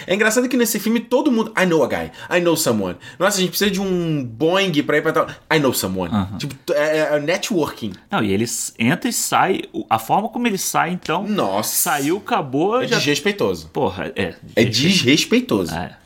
[0.06, 1.52] É engraçado que nesse filme todo mundo.
[1.60, 2.96] I know a guy, I know someone.
[3.18, 5.28] Nossa, a gente precisa de um Boeing pra ir pra tal.
[5.52, 6.14] I know someone.
[6.14, 6.38] Aham.
[6.38, 7.94] Tipo, é, é networking.
[8.12, 9.64] Não, e eles entra e sai.
[9.74, 11.28] o- A forma como ele sai, então.
[11.28, 11.74] Nossa.
[11.76, 12.84] Saiu, acabou.
[12.84, 12.98] É já...
[12.98, 13.70] desrespeitoso.
[13.70, 14.36] Porra, é.
[14.56, 15.74] É desrespeitoso.
[15.76, 15.98] É.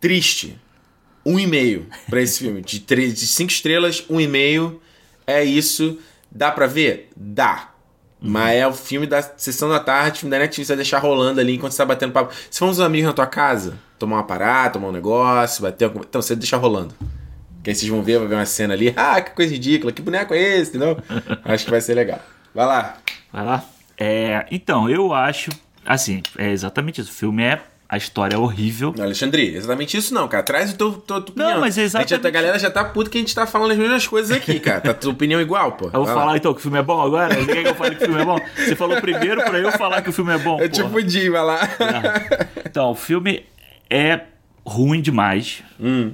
[0.00, 0.58] Triste.
[1.24, 2.62] Um e meio pra esse filme.
[2.62, 4.80] De, três, de cinco estrelas, um e meio.
[5.26, 5.98] É isso.
[6.32, 7.10] Dá pra ver?
[7.16, 7.70] Dá.
[8.20, 11.54] Mas é o filme da sessão da tarde, filme da Netflix, vai deixar rolando ali
[11.54, 12.34] enquanto você tá batendo papo.
[12.50, 16.04] Se for uns amigos na tua casa, tomar uma parada, tomar um negócio, bater alguma...
[16.08, 16.94] Então, você deixa rolando.
[17.62, 18.94] Que aí vocês vão ver, vai ver uma cena ali.
[18.96, 20.96] Ah, que coisa ridícula, que boneco é esse, entendeu?
[21.44, 22.20] Acho que vai ser legal.
[22.54, 22.96] Vai lá.
[23.32, 23.64] Vai lá.
[23.98, 25.50] É, então, eu acho.
[25.84, 27.10] Assim, é exatamente isso.
[27.10, 28.92] O filme é A história é horrível.
[28.98, 30.42] Alexandre, exatamente isso não, cara.
[30.42, 31.52] Traz o teu, teu, tua opinião.
[31.54, 32.14] Não, mas é exatamente...
[32.14, 34.36] A, gente, a galera já tá puto que a gente tá falando as mesmas coisas
[34.36, 34.80] aqui, cara.
[34.80, 35.84] Tá tua opinião igual, pô.
[35.86, 36.36] Eu vou Vai falar lá.
[36.36, 37.32] então que o filme é bom agora?
[37.34, 38.38] Você quer que eu fale que o filme é bom?
[38.56, 40.92] Você falou primeiro pra eu falar que o filme é bom, Eu te porra.
[40.94, 41.60] fudi, vai lá.
[42.64, 43.44] Então, o filme
[43.88, 44.20] é
[44.64, 45.62] ruim demais.
[45.80, 46.12] Hum.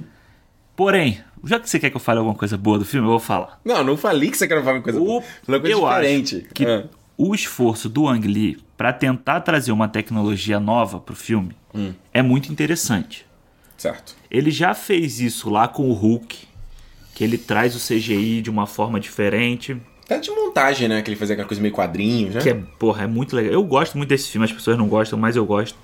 [0.75, 3.19] Porém, já que você quer que eu fale alguma coisa boa do filme, eu vou
[3.19, 3.59] falar.
[3.65, 5.21] Não, não falei que você quer falar uma coisa O, boa.
[5.43, 6.35] Falei uma coisa eu diferente.
[6.45, 6.83] acho que Ah.
[7.17, 11.93] o esforço do Ang Lee pra tentar trazer uma tecnologia nova pro filme Hum.
[12.13, 13.25] é muito interessante.
[13.77, 14.15] Certo.
[14.29, 16.47] Ele já fez isso lá com o Hulk,
[17.15, 21.01] que ele traz o CGI de uma forma diferente, Tá de montagem, né?
[21.01, 22.41] Que ele fazia aquela coisa meio quadrinhos, né?
[22.41, 23.53] que é, porra, é muito legal.
[23.53, 25.77] Eu gosto muito desse filme, as pessoas não gostam, mas eu gosto.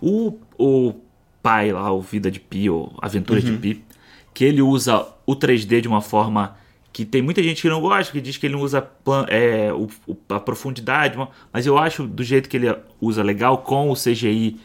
[0.00, 0.94] O, o
[1.42, 3.84] pai lá, o Vida de Pi, ou Aventura de Pi,
[4.32, 6.56] que ele usa o 3D de uma forma
[6.94, 9.70] que tem muita gente que não gosta, que diz que ele não usa plan- é,
[9.72, 9.88] o-
[10.30, 11.18] a profundidade,
[11.52, 14.58] mas eu acho do jeito que ele usa legal, com o CGI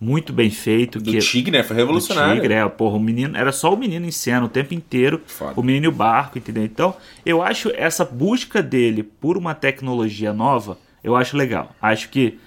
[0.00, 0.98] muito bem feito.
[1.00, 1.62] Do que Tigre, né?
[1.62, 2.34] Foi do revolucionário.
[2.36, 5.54] Tigre, é, porra, o menino, era só o menino em cena o tempo inteiro, Foda.
[5.56, 6.64] o menino e o barco, entendeu?
[6.64, 6.94] Então,
[7.24, 11.74] eu acho essa busca dele por uma tecnologia nova, eu acho legal.
[11.80, 12.38] Acho que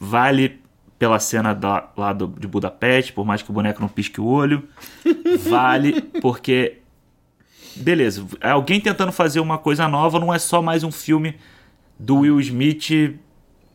[0.00, 0.60] vale
[0.98, 4.24] pela cena da- lá do, de Budapeste, por mais que o boneco não pisque o
[4.26, 4.64] olho,
[5.48, 6.78] vale porque
[7.76, 11.36] beleza, alguém tentando fazer uma coisa nova não é só mais um filme
[11.98, 13.14] do Will Smith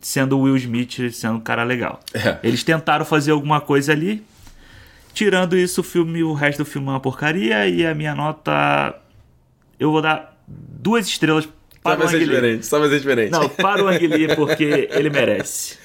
[0.04, 2.00] sendo o Will Smith sendo um cara legal.
[2.14, 2.38] É.
[2.44, 4.24] Eles tentaram fazer alguma coisa ali.
[5.14, 8.96] Tirando isso, o filme, o resto do filme é uma porcaria e a minha nota
[9.80, 11.52] eu vou dar duas estrelas Só
[11.82, 12.64] para o vai ser Ang Lee.
[12.64, 13.32] Só vai ser diferente.
[13.32, 15.78] Não, para o Ang Lee porque ele merece.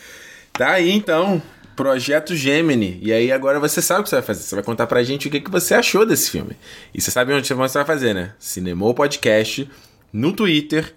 [0.53, 1.41] Tá aí então,
[1.77, 2.99] Projeto Gemini.
[3.01, 4.43] E aí agora você sabe o que você vai fazer.
[4.43, 6.57] Você vai contar pra gente o que, que você achou desse filme.
[6.93, 8.33] E você sabe onde você vai fazer, né?
[8.39, 9.71] Cinemou Podcast,
[10.13, 10.93] no Twitter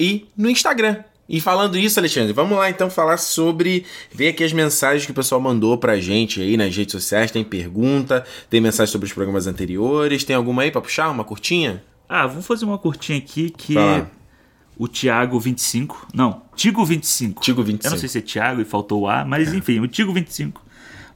[0.00, 1.04] e no Instagram.
[1.28, 3.86] E falando isso, Alexandre, vamos lá então falar sobre.
[4.12, 7.30] Ver aqui as mensagens que o pessoal mandou pra gente aí nas redes sociais.
[7.30, 10.22] Tem pergunta, tem mensagem sobre os programas anteriores.
[10.24, 11.08] Tem alguma aí pra puxar?
[11.10, 11.82] Uma curtinha?
[12.08, 13.74] Ah, vamos fazer uma curtinha aqui que
[14.76, 17.42] o Thiago 25, não, Tigo 25.
[17.42, 17.90] Tigo Eu 25.
[17.94, 20.60] não sei se é Thiago e faltou o A, mas enfim, o Tigo 25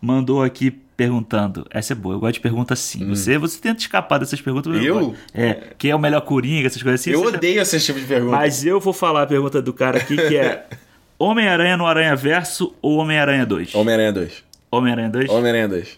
[0.00, 1.64] mandou aqui perguntando.
[1.70, 3.06] Essa é boa, eu gosto de pergunta assim.
[3.08, 4.74] Você, você tenta escapar dessas perguntas.
[4.74, 4.82] Hum.
[4.82, 4.94] Eu?
[5.00, 5.16] gosto.
[5.32, 7.10] É, quem é o melhor Coringa, essas coisas assim.
[7.12, 8.36] Eu já- odeio esse tipo de pergunta.
[8.36, 10.66] Mas eu vou falar a pergunta do cara aqui que é
[11.16, 13.74] Homem-Aranha no Aranha Verso ou Homem-Aranha 2?
[13.76, 14.44] Homem-Aranha 2.
[14.72, 15.30] Homem-Aranha 2?
[15.30, 15.96] Homem-Aranha 2.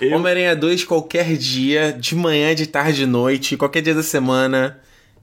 [0.00, 4.78] Eu- Homem-Aranha 2, qualquer dia, de manhã, de tarde, de noite, qualquer dia da semana.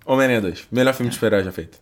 [0.06, 0.68] Homem-Aranha 2.
[0.72, 1.78] Melhor filme de super já feito.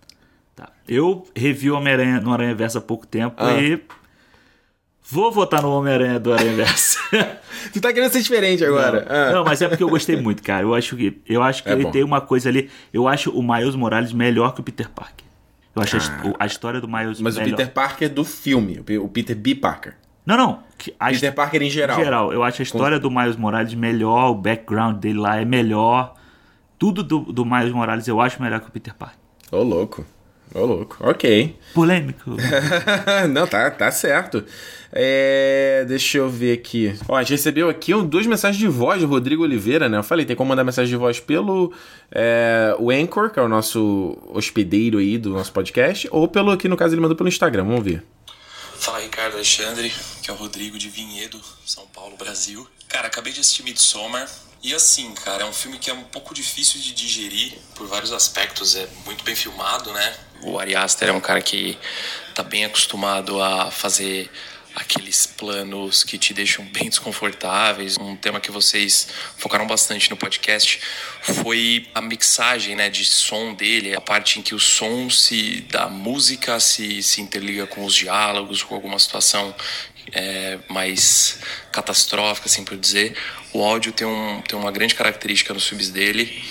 [0.56, 0.70] Tá.
[0.88, 3.54] Eu revi o Homem-Aranha no Aranha Verso há pouco tempo Ah.
[3.62, 3.80] e
[5.10, 6.98] vou votar no Homem-Aranha do Aranha Verso.
[7.74, 9.06] Tu tá querendo ser diferente agora.
[9.10, 9.32] Não, Ah.
[9.32, 10.64] não, mas é porque eu gostei muito, cara.
[10.64, 11.92] Eu acho que, eu acho que É ele bom.
[11.92, 12.70] tem uma coisa ali.
[12.94, 15.26] Eu acho o Miles Morales melhor que o Peter Parker.
[15.76, 17.58] Eu acho a his- o- a, história do Miles Mas o melhor.
[17.58, 18.80] Peter Parker do filme.
[18.98, 19.56] o O Peter B.
[19.56, 19.96] Parker.
[20.26, 20.60] Não, não.
[21.00, 22.00] A Peter Parker em geral.
[22.00, 25.46] Em geral, eu acho a história do Miles Morales melhor, o background dele lá é
[25.46, 26.16] melhor.
[26.78, 29.18] Tudo do, do Miles Morales eu acho melhor que o Peter Parker.
[29.52, 30.06] Ô, louco.
[30.54, 30.98] Ô, louco.
[31.00, 31.56] Ok.
[31.74, 32.36] Polêmico.
[33.32, 34.44] Não, tá, tá certo.
[34.92, 36.94] É, deixa eu ver aqui.
[37.08, 39.98] Ó, a gente recebeu aqui um- duas mensagens de voz do Rodrigo Oliveira, né?
[39.98, 41.74] Eu falei, tem como mandar mensagem de voz pelo
[42.12, 46.68] é, o Anchor, que é o nosso hospedeiro aí do nosso podcast, ou pelo, aqui
[46.68, 48.04] no caso ele mandou pelo Instagram, vamos ver.
[48.78, 49.92] Fala Ricardo Alexandre,
[50.22, 52.68] que é o Rodrigo de Vinhedo, São Paulo, Brasil.
[52.90, 54.30] Cara, acabei de assistir Midsommar
[54.64, 58.14] e assim, cara, é um filme que é um pouco difícil de digerir por vários
[58.14, 60.16] aspectos, é muito bem filmado, né?
[60.42, 61.78] O Ari Aster é um cara que
[62.34, 64.32] tá bem acostumado a fazer
[64.76, 67.98] aqueles planos que te deixam bem desconfortáveis.
[67.98, 69.08] Um tema que vocês
[69.38, 70.80] focaram bastante no podcast
[71.22, 75.88] foi a mixagem, né, de som dele, a parte em que o som se da
[75.88, 79.54] música se, se interliga com os diálogos, com alguma situação
[80.12, 81.40] é, mais
[81.72, 83.16] catastrófica, assim por dizer.
[83.54, 86.44] O áudio tem, um, tem uma grande característica nos filmes dele.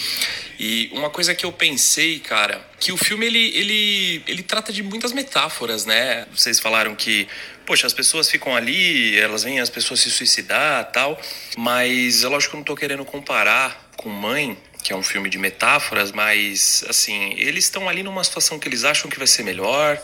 [0.59, 4.83] E uma coisa que eu pensei, cara, que o filme ele, ele, ele trata de
[4.83, 6.27] muitas metáforas, né?
[6.33, 7.27] Vocês falaram que,
[7.67, 11.21] poxa, as pessoas ficam ali, elas veem as pessoas se suicidar tal,
[11.57, 15.31] mas é lógico que eu não tô querendo comparar com Mãe, que é um filme
[15.31, 19.43] de metáforas, mas assim, eles estão ali numa situação que eles acham que vai ser
[19.43, 20.01] melhor,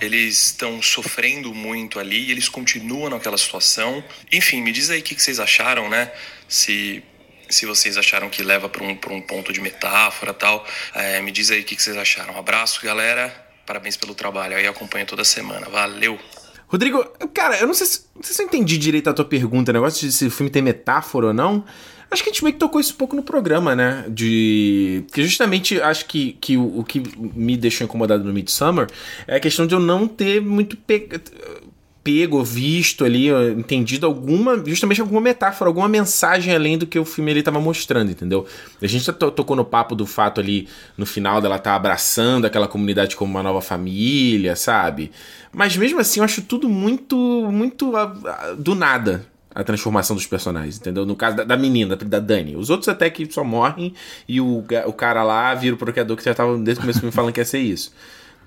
[0.00, 4.02] eles estão sofrendo muito ali, eles continuam naquela situação.
[4.32, 6.10] Enfim, me diz aí o que que vocês acharam, né?
[6.48, 7.02] Se
[7.48, 10.66] se vocês acharam que leva para um, pra um ponto de metáfora tal.
[10.94, 12.34] É, me diz aí o que, que vocês acharam.
[12.34, 13.32] Um abraço, galera.
[13.66, 14.56] Parabéns pelo trabalho.
[14.56, 15.68] Aí acompanho toda semana.
[15.68, 16.18] Valeu!
[16.66, 19.70] Rodrigo, cara, eu não sei, se, não sei se eu entendi direito a tua pergunta,
[19.70, 21.64] o negócio de se o filme tem metáfora ou não.
[22.10, 24.04] Acho que a gente meio que tocou isso um pouco no programa, né?
[24.08, 25.04] De.
[25.12, 28.86] Que justamente acho que, que o, o que me deixou incomodado no Midsummer
[29.26, 30.76] é a questão de eu não ter muito.
[30.76, 31.08] Pe...
[32.04, 37.30] pego, visto ali, entendido alguma, justamente alguma metáfora, alguma mensagem além do que o filme
[37.30, 38.46] ele tava mostrando, entendeu?
[38.80, 43.16] A gente tocou no papo do fato ali, no final dela tá abraçando aquela comunidade
[43.16, 45.10] como uma nova família, sabe?
[45.50, 47.16] Mas mesmo assim, eu acho tudo muito,
[47.50, 49.24] muito uh, do nada,
[49.54, 51.06] a transformação dos personagens, entendeu?
[51.06, 52.56] No caso da, da menina, da, Dani.
[52.56, 53.94] Os outros até que só morrem
[54.28, 57.12] e o, o cara lá vira o procriador que já tava desde o começo me
[57.12, 57.94] falando que ia ser isso.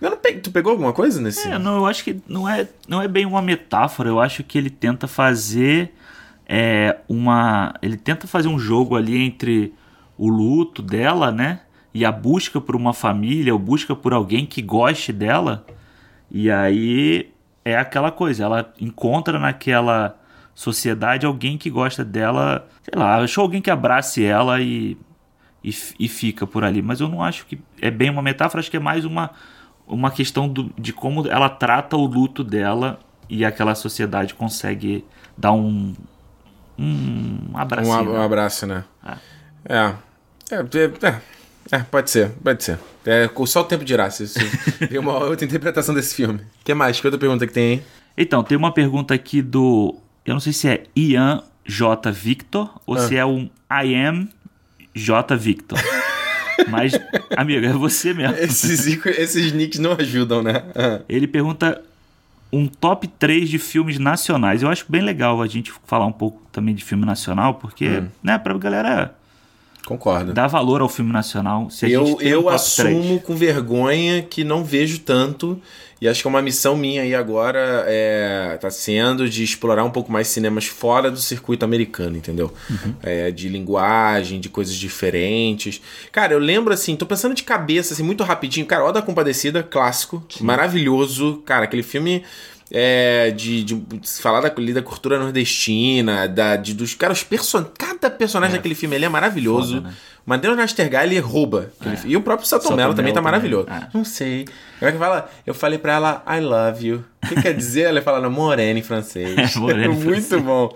[0.02, 1.48] Eu não peguei, tu pegou alguma coisa nesse?
[1.48, 4.10] É, não, eu acho que não é, não é bem uma metáfora.
[4.10, 5.92] Eu acho que ele tenta fazer
[6.48, 7.74] é, uma.
[7.82, 9.74] Ele tenta fazer um jogo ali entre
[10.18, 11.62] o luto dela, né?
[11.94, 15.66] E a busca por uma família, ou busca por alguém que goste dela.
[16.30, 17.32] E aí
[17.66, 20.18] é aquela coisa, ela encontra naquela
[20.58, 24.98] sociedade alguém que gosta dela, sei lá, achou alguém que abrace ela e,
[25.64, 26.82] e, e, fica por ali.
[26.82, 29.30] Mas eu não acho que é bem uma metáfora, acho que é mais uma,
[29.86, 33.00] uma questão do, de como ela trata o luto dela
[33.30, 35.06] e aquela sociedade consegue
[35.38, 35.94] dar um,
[36.76, 37.92] um abraço.
[37.92, 38.84] Um, um, abraço, né?
[39.06, 39.76] É.
[39.76, 40.56] É.
[40.56, 41.08] é.
[41.08, 41.22] é.
[41.70, 42.80] É, pode ser, pode ser.
[43.06, 44.40] É, só o tempo dirá se, se
[44.88, 46.40] tem uma outra interpretação desse filme.
[46.40, 47.00] O que mais?
[47.00, 47.84] Que outra pergunta que tem aí?
[48.18, 52.12] Então, tem uma pergunta aqui do eu não sei se é Ian J.
[52.12, 53.00] Victor ou ah.
[53.00, 54.28] se é um I am
[54.94, 55.38] J.
[55.38, 55.80] Victor.
[56.68, 56.92] Mas,
[57.38, 58.36] amigo, é você mesmo.
[58.36, 60.64] Esses, esses nicks não ajudam, né?
[60.76, 61.00] Ah.
[61.08, 61.82] Ele pergunta
[62.52, 64.64] um top 3 de filmes nacionais.
[64.64, 68.08] Eu acho bem legal a gente falar um pouco também de filme nacional, porque, hum.
[68.22, 69.16] né, pra galera.
[69.86, 70.34] Concordo.
[70.34, 71.70] Dar valor ao filme nacional.
[71.70, 73.24] Se eu eu um assumo 3.
[73.24, 75.62] com vergonha que não vejo tanto
[76.00, 79.90] e acho que é uma missão minha aí agora é, tá sendo de explorar um
[79.90, 82.54] pouco mais cinemas fora do circuito americano, entendeu?
[82.70, 82.94] Uhum.
[83.02, 85.82] É, de linguagem, de coisas diferentes.
[86.12, 88.66] Cara, eu lembro assim, tô pensando de cabeça, assim, muito rapidinho.
[88.66, 90.44] Cara, Ó da Compadecida, clássico, Sim.
[90.44, 91.42] maravilhoso.
[91.46, 92.24] Cara, aquele filme
[92.72, 93.82] é, de, de,
[94.20, 97.66] falar da, da cultura nordestina, da, de, dos caras, person...
[97.78, 99.76] cada personagem é, daquele filme ele é maravilhoso.
[99.76, 100.56] Foda, né?
[100.56, 101.72] Nastergal ele rouba.
[101.86, 102.08] É.
[102.08, 103.68] E o próprio Satomelo também tá maravilhoso.
[103.70, 103.88] É.
[103.94, 104.46] Não sei.
[104.80, 105.30] Como é que fala?
[105.46, 107.06] Eu falei pra ela, I love you.
[107.24, 107.84] O que quer dizer?
[107.84, 109.56] Ela fala, morena em francês.
[109.56, 110.42] morena muito francês.
[110.42, 110.76] bom.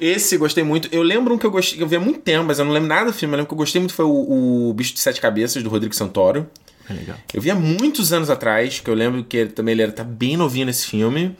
[0.00, 0.88] Esse gostei muito.
[0.92, 2.88] Eu lembro um que eu gostei, eu vi há muito tempo, mas eu não lembro
[2.88, 3.34] nada do filme.
[3.34, 5.94] Eu lembro que eu gostei muito foi o, o Bicho de Sete Cabeças, do Rodrigo
[5.94, 6.48] Santoro.
[6.88, 7.16] É legal.
[7.32, 10.04] Eu vi há muitos anos atrás, que eu lembro que ele, também ele era tá
[10.04, 11.36] bem novinho nesse filme.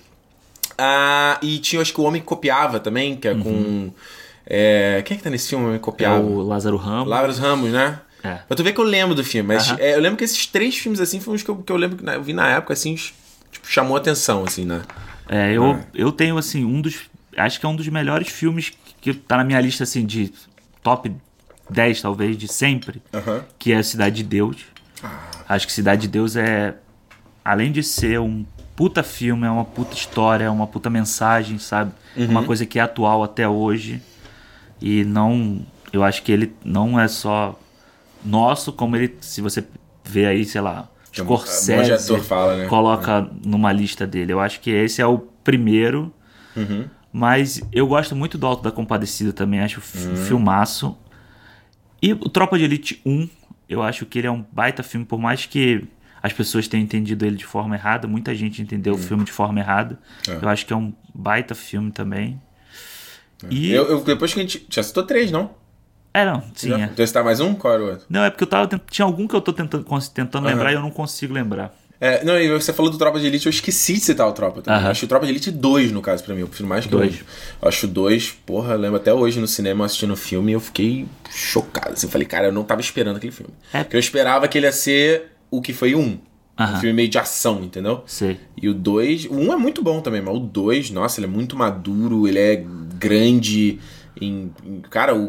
[0.76, 3.42] Ah, e tinha, acho que o Homem que Copiava também, que é uhum.
[3.42, 3.92] com.
[4.46, 5.64] É, quem é que tá nesse filme?
[5.64, 6.16] O Homem que Copiava?
[6.16, 7.08] É o Lázaro Ramos.
[7.08, 8.00] Lázaro Ramos, né?
[8.22, 8.34] É.
[8.46, 10.76] Pra tu ver que eu lembro do filme, mas é, eu lembro que esses três
[10.76, 12.94] filmes assim foram os que eu, que eu lembro que eu vi na época, assim,
[12.94, 14.82] tipo, chamou atenção, assim, né?
[15.28, 15.84] É, eu, é.
[15.94, 17.08] eu tenho, assim, um dos.
[17.36, 20.32] Acho que é um dos melhores filmes que tá na minha lista, assim, de
[20.82, 21.12] top
[21.70, 23.02] 10, talvez, de sempre,
[23.58, 24.56] que é Cidade de Deus.
[25.02, 25.27] Ah.
[25.48, 26.74] Acho que Cidade de Deus é,
[27.44, 28.44] além de ser um
[28.76, 31.92] puta filme, é uma puta história, é uma puta mensagem, sabe?
[32.16, 32.26] Uhum.
[32.26, 34.02] Uma coisa que é atual até hoje.
[34.80, 35.60] E não.
[35.92, 37.58] Eu acho que ele não é só
[38.24, 39.16] nosso, como ele.
[39.20, 39.64] Se você
[40.04, 40.88] vê aí, sei lá.
[41.12, 42.66] Scorsese fala, né?
[42.66, 43.40] coloca uhum.
[43.44, 44.32] numa lista dele.
[44.32, 46.12] Eu acho que esse é o primeiro.
[46.54, 46.84] Uhum.
[47.12, 49.60] Mas eu gosto muito do Alto da Compadecida também.
[49.60, 50.16] Acho um uhum.
[50.16, 50.96] filmaço.
[52.00, 53.28] E o Tropa de Elite 1
[53.68, 55.84] eu acho que ele é um baita filme, por mais que
[56.22, 58.96] as pessoas tenham entendido ele de forma errada, muita gente entendeu hum.
[58.96, 59.98] o filme de forma errada.
[60.26, 60.38] É.
[60.42, 62.40] Eu acho que é um baita filme também.
[63.44, 63.46] É.
[63.50, 63.70] E...
[63.70, 64.66] Eu, eu, depois que a gente.
[64.68, 65.50] Já citou três, não?
[66.12, 66.70] É, não, sim.
[66.70, 66.80] Já?
[66.80, 66.84] É.
[66.84, 67.54] Então tá mais um?
[67.54, 68.06] Qual era o outro?
[68.08, 68.80] Não, é porque eu tava.
[68.90, 70.50] Tinha algum que eu tô tentando, tentando uhum.
[70.50, 71.72] lembrar e eu não consigo lembrar.
[72.00, 74.62] É, não, e você falou do Tropa de Elite, eu esqueci de citar o Tropa
[74.62, 74.82] também.
[74.82, 74.90] Uhum.
[74.90, 76.42] Acho o Tropa de Elite 2, no caso, pra mim.
[76.42, 77.16] Eu prefiro mais que dois.
[77.60, 81.06] Eu acho dois, porra, eu lembro até hoje no cinema assistindo o filme eu fiquei
[81.30, 81.94] chocado.
[81.94, 83.52] Assim, eu falei, cara, eu não tava esperando aquele filme.
[83.72, 83.82] É.
[83.82, 86.18] Porque eu esperava que ele ia ser o que foi um.
[86.58, 86.74] Uhum.
[86.74, 88.02] Um filme meio de ação, entendeu?
[88.06, 88.36] Sim.
[88.60, 91.26] E o 2, o 1 um é muito bom também, mas o 2, nossa, ele
[91.26, 92.64] é muito maduro, ele é
[92.98, 93.78] grande.
[94.20, 95.28] Em, em, cara, o,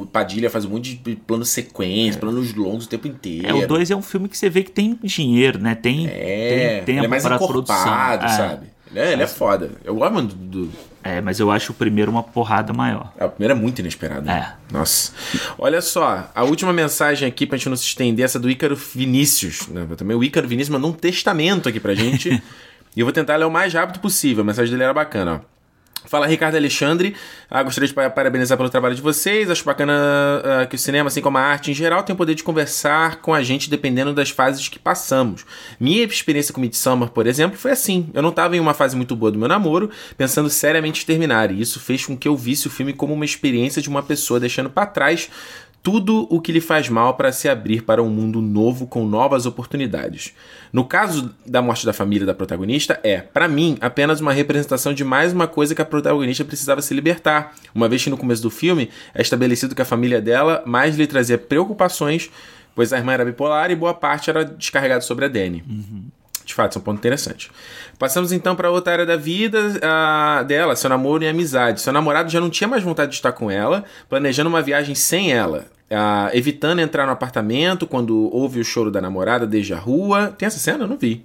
[0.00, 2.20] o, Padilha faz um monte de plano sequência, é.
[2.20, 3.46] planos longos o tempo inteiro.
[3.46, 5.74] É, o 2 é um filme que você vê que tem dinheiro, né?
[5.74, 7.76] Tem, é, tem tempo ele é mais para produção.
[7.76, 8.28] É.
[8.28, 8.66] sabe?
[8.90, 9.70] Ele é, ele é foda.
[9.84, 10.72] Eu amo do, do,
[11.02, 13.12] É, mas eu acho o primeiro uma porrada maior.
[13.16, 14.22] É, o primeiro é muito inesperado.
[14.26, 14.54] Né?
[14.70, 14.72] É.
[14.72, 15.12] Nossa.
[15.56, 19.68] Olha só, a última mensagem aqui pra gente não se estender, essa do Ícaro Vinícius.
[19.68, 19.86] Né?
[19.96, 22.30] Também o Ícaro Vinícius mandou um testamento aqui pra gente.
[22.96, 24.42] e eu vou tentar ler o mais rápido possível.
[24.42, 25.59] A mensagem dele era bacana, ó.
[26.10, 27.14] Fala Ricardo Alexandre,
[27.48, 29.48] ah, gostaria de parabenizar pelo trabalho de vocês.
[29.48, 32.34] Acho bacana uh, que o cinema, assim como a arte em geral, tem o poder
[32.34, 35.46] de conversar com a gente dependendo das fases que passamos.
[35.78, 38.10] Minha experiência com Midsommar, por exemplo, foi assim.
[38.12, 39.88] Eu não estava em uma fase muito boa do meu namoro,
[40.18, 43.24] pensando seriamente em terminar, e isso fez com que eu visse o filme como uma
[43.24, 45.30] experiência de uma pessoa deixando para trás
[45.82, 49.46] tudo o que lhe faz mal para se abrir para um mundo novo com novas
[49.46, 50.34] oportunidades.
[50.72, 55.04] No caso da morte da família da protagonista, é, para mim, apenas uma representação de
[55.04, 58.50] mais uma coisa que a protagonista precisava se libertar, uma vez que no começo do
[58.50, 62.30] filme é estabelecido que a família dela mais lhe trazia preocupações,
[62.74, 65.64] pois a irmã era bipolar e boa parte era descarregada sobre a Dani.
[65.68, 66.04] Uhum.
[66.50, 67.48] De fato, isso é um ponto interessante.
[67.96, 69.80] Passamos então para outra área da vida
[70.48, 71.80] dela, seu namoro e amizade.
[71.80, 75.32] Seu namorado já não tinha mais vontade de estar com ela, planejando uma viagem sem
[75.32, 75.66] ela.
[76.32, 80.34] Evitando entrar no apartamento quando ouve o choro da namorada desde a rua.
[80.36, 80.82] Tem essa cena?
[80.84, 81.24] Eu não vi.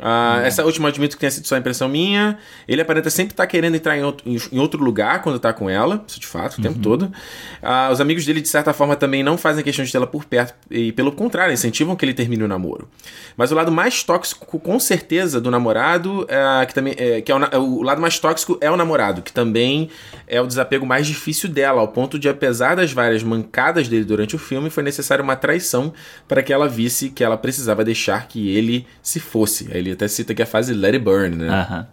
[0.00, 2.38] Uh, essa última admito que tenha sido só impressão minha.
[2.66, 5.68] Ele aparenta sempre estar tá querendo entrar em outro, em outro, lugar quando está com
[5.68, 6.82] ela, isso de fato, o tempo uhum.
[6.82, 7.02] todo.
[7.02, 10.54] Uh, os amigos dele, de certa forma, também não fazem questão de tê-la por perto,
[10.70, 12.88] e pelo contrário, incentivam que ele termine o namoro.
[13.36, 17.34] Mas o lado mais tóxico, com certeza, do namorado, uh, que também é, que é
[17.34, 19.90] o, o, lado mais tóxico é o namorado, que também
[20.26, 24.34] é o desapego mais difícil dela, ao ponto de, apesar das várias mancadas dele durante
[24.34, 25.92] o filme, foi necessário uma traição
[26.26, 29.68] para que ela visse que ela precisava deixar que ele se fosse.
[29.70, 31.48] Ele ele até cita que é a fase Let It Burn, né?
[31.48, 31.86] Aham.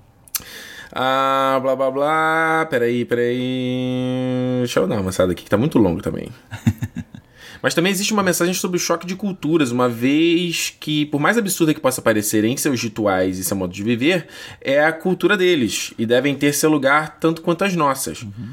[0.91, 2.68] Ah, blá blá blá.
[2.70, 4.60] Peraí, peraí.
[4.60, 6.30] Deixa eu dar uma amassada aqui, que tá muito longo também.
[7.62, 11.38] Mas também existe uma mensagem sobre o choque de culturas, uma vez que, por mais
[11.38, 14.28] absurda que possa parecer em seus rituais e seu modo de viver,
[14.62, 18.22] é a cultura deles e devem ter seu lugar tanto quanto as nossas.
[18.22, 18.50] Uhum.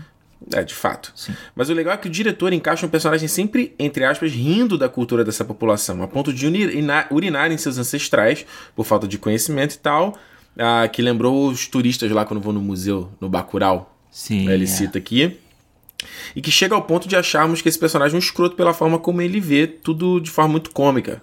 [0.52, 1.12] É, de fato.
[1.14, 1.34] Sim.
[1.54, 4.88] Mas o legal é que o diretor encaixa um personagem sempre, entre aspas, rindo da
[4.88, 8.44] cultura dessa população, a ponto de urinar, urinar em seus ancestrais,
[8.76, 10.18] por falta de conhecimento e tal,
[10.58, 13.96] ah, que lembrou os turistas lá quando vão no museu, no Bacurau.
[14.10, 14.48] Sim.
[14.48, 14.66] Ele é.
[14.66, 15.38] cita aqui.
[16.36, 18.98] E que chega ao ponto de acharmos que esse personagem é um escroto pela forma
[18.98, 21.22] como ele vê tudo de forma muito cômica.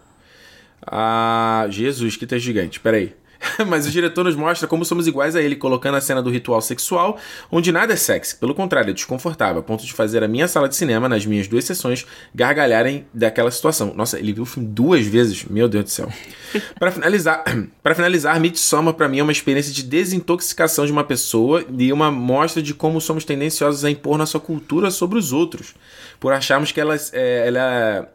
[0.86, 2.80] Ah, Jesus, que tá gigante.
[2.80, 3.14] Peraí.
[3.68, 6.62] Mas o diretor nos mostra como somos iguais a ele, colocando a cena do ritual
[6.62, 7.18] sexual,
[7.52, 10.70] onde nada é sexy, pelo contrário, é desconfortável, a ponto de fazer a minha sala
[10.70, 13.94] de cinema, nas minhas duas sessões, gargalharem daquela situação.
[13.96, 16.12] Nossa, ele viu o filme duas vezes, meu Deus do céu.
[16.80, 17.44] para finalizar,
[17.82, 22.12] para finalizar, Midsommar para mim é uma experiência de desintoxicação de uma pessoa e uma
[22.12, 25.74] mostra de como somos tendenciosos a impor nossa cultura sobre os outros,
[26.20, 28.10] por acharmos que ela, é, ela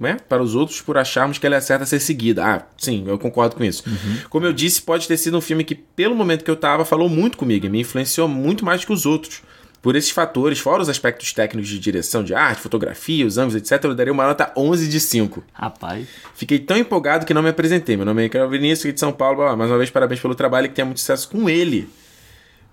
[0.00, 2.44] né, para os outros por acharmos que ela é certa a ser seguida.
[2.44, 3.82] Ah, sim, eu concordo com isso.
[3.86, 4.18] Uhum.
[4.28, 7.08] Como eu disse, pode ter sido um filme que, pelo momento que eu tava, falou
[7.08, 9.42] muito comigo e me influenciou muito mais que os outros.
[9.82, 13.84] Por esses fatores, fora os aspectos técnicos de direção de arte, fotografia, os ângulos, etc.,
[13.84, 15.44] eu daria uma nota 11 de 5.
[15.52, 16.08] Rapaz.
[16.34, 17.96] Fiquei tão empolgado que não me apresentei.
[17.96, 19.56] Meu nome é Vinícius, aqui de São Paulo.
[19.56, 21.88] Mais uma vez, parabéns pelo trabalho e que tenha muito sucesso com ele.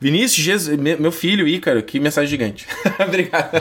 [0.04, 2.68] Vinícius, Jesus, meu filho, Ícaro, que mensagem gigante.
[2.99, 3.51] Obrigado.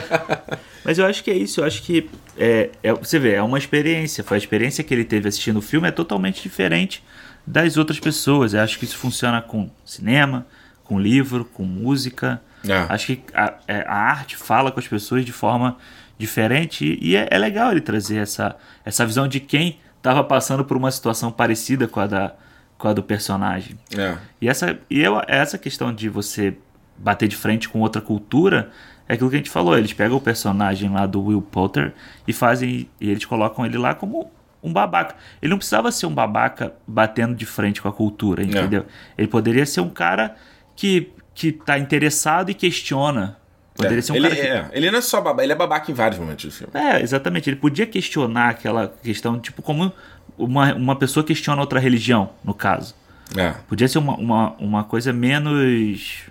[0.83, 3.57] Mas eu acho que é isso, eu acho que é, é, você vê, é uma
[3.57, 4.25] experiência.
[4.25, 7.01] Foi a experiência que ele teve assistindo o filme é totalmente diferente
[7.47, 8.53] das outras pessoas.
[8.53, 10.45] Eu acho que isso funciona com cinema,
[10.83, 12.41] com livro, com música.
[12.67, 12.87] É.
[12.89, 15.77] Acho que a, é, a, arte fala com as pessoas de forma
[16.17, 20.75] diferente e é, é legal ele trazer essa, essa visão de quem estava passando por
[20.75, 22.35] uma situação parecida com a, da,
[22.83, 23.79] com a do personagem.
[23.97, 24.17] É.
[24.41, 26.53] E, essa, e eu, essa questão de você
[26.97, 28.71] bater de frente com outra cultura
[29.07, 29.77] é aquilo que a gente falou.
[29.77, 31.93] Eles pegam o personagem lá do Will Potter
[32.27, 32.89] e fazem.
[32.99, 34.29] E eles colocam ele lá como
[34.61, 35.15] um babaca.
[35.41, 38.45] Ele não precisava ser um babaca batendo de frente com a cultura, É.
[38.47, 38.85] entendeu?
[39.17, 40.35] Ele poderia ser um cara
[40.75, 43.37] que, que tá interessado e questiona.
[43.75, 44.01] Poderia É.
[44.01, 45.93] ser um ele, cara que, é, ele não é só babaca, ele é babaca em
[45.93, 46.73] vários momentos do filme.
[46.73, 47.49] é, exatamente.
[47.49, 49.89] Ele podia questionar aquela questão, tipo, como
[50.37, 52.95] uma, uma pessoa questiona outra religião, no caso.
[53.35, 53.51] É.
[53.67, 56.23] Podia ser uma, uma, uma coisa menos.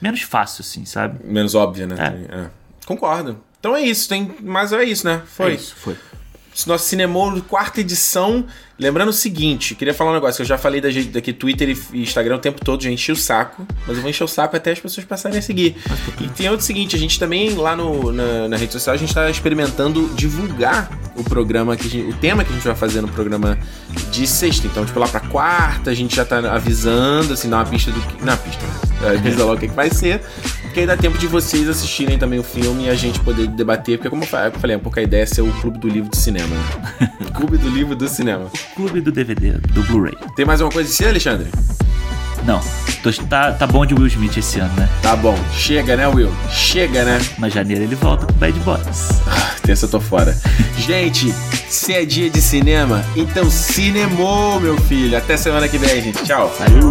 [0.00, 1.24] menos fácil, assim, sabe?
[1.24, 1.96] Menos óbvia, né?
[2.30, 2.36] É.
[2.36, 2.50] É.
[2.86, 3.40] Concordo.
[3.58, 4.34] Então é isso, tem.
[4.40, 5.22] Mas é isso, né?
[5.26, 5.52] Foi.
[5.52, 5.96] É isso, foi.
[6.66, 8.44] Nosso Cinemou, quarta edição.
[8.78, 11.76] Lembrando o seguinte, queria falar um negócio que eu já falei da gente daqui Twitter
[11.92, 14.56] e Instagram o tempo todo, já enchi o saco, mas eu vou encher o saco
[14.56, 15.76] até as pessoas passarem a seguir.
[16.20, 19.10] E tem outro seguinte, a gente também lá no, na, na rede social, a gente
[19.10, 23.08] está experimentando divulgar o programa, que gente- o tema que a gente vai fazer no
[23.08, 23.56] programa
[24.10, 24.66] de sexta.
[24.66, 28.00] Então, tipo, lá pra quarta, a gente já tá avisando, assim, dá uma pista do
[28.00, 28.24] que.
[28.24, 28.64] Não, pista,
[29.02, 29.10] né?
[29.16, 30.20] Avisa logo o que, que vai ser.
[30.74, 33.96] Porque aí dá tempo de vocês assistirem também o filme e a gente poder debater,
[33.96, 35.88] porque como eu fa- eu falei, um pouco a ideia é ser o clube do
[35.88, 36.48] livro do cinema.
[36.48, 37.12] Né?
[37.32, 38.46] clube do livro do cinema.
[38.74, 40.16] Clube do DVD, do Blu-ray.
[40.34, 41.46] Tem mais alguma coisa de si, Alexandre?
[42.44, 42.60] Não,
[43.30, 44.88] tá, tá bom de Will Smith esse ano, né?
[45.00, 45.38] Tá bom.
[45.56, 46.34] Chega, né, Will?
[46.50, 47.20] Chega, né?
[47.38, 49.10] Mas janeiro ele volta com Bad Boys.
[49.28, 50.36] Ah, Terça eu tô fora.
[50.76, 51.32] gente,
[51.68, 55.16] se é dia de cinema, então cinemou, meu filho.
[55.16, 56.24] Até semana que vem, gente.
[56.24, 56.52] Tchau.
[56.58, 56.90] Valeu!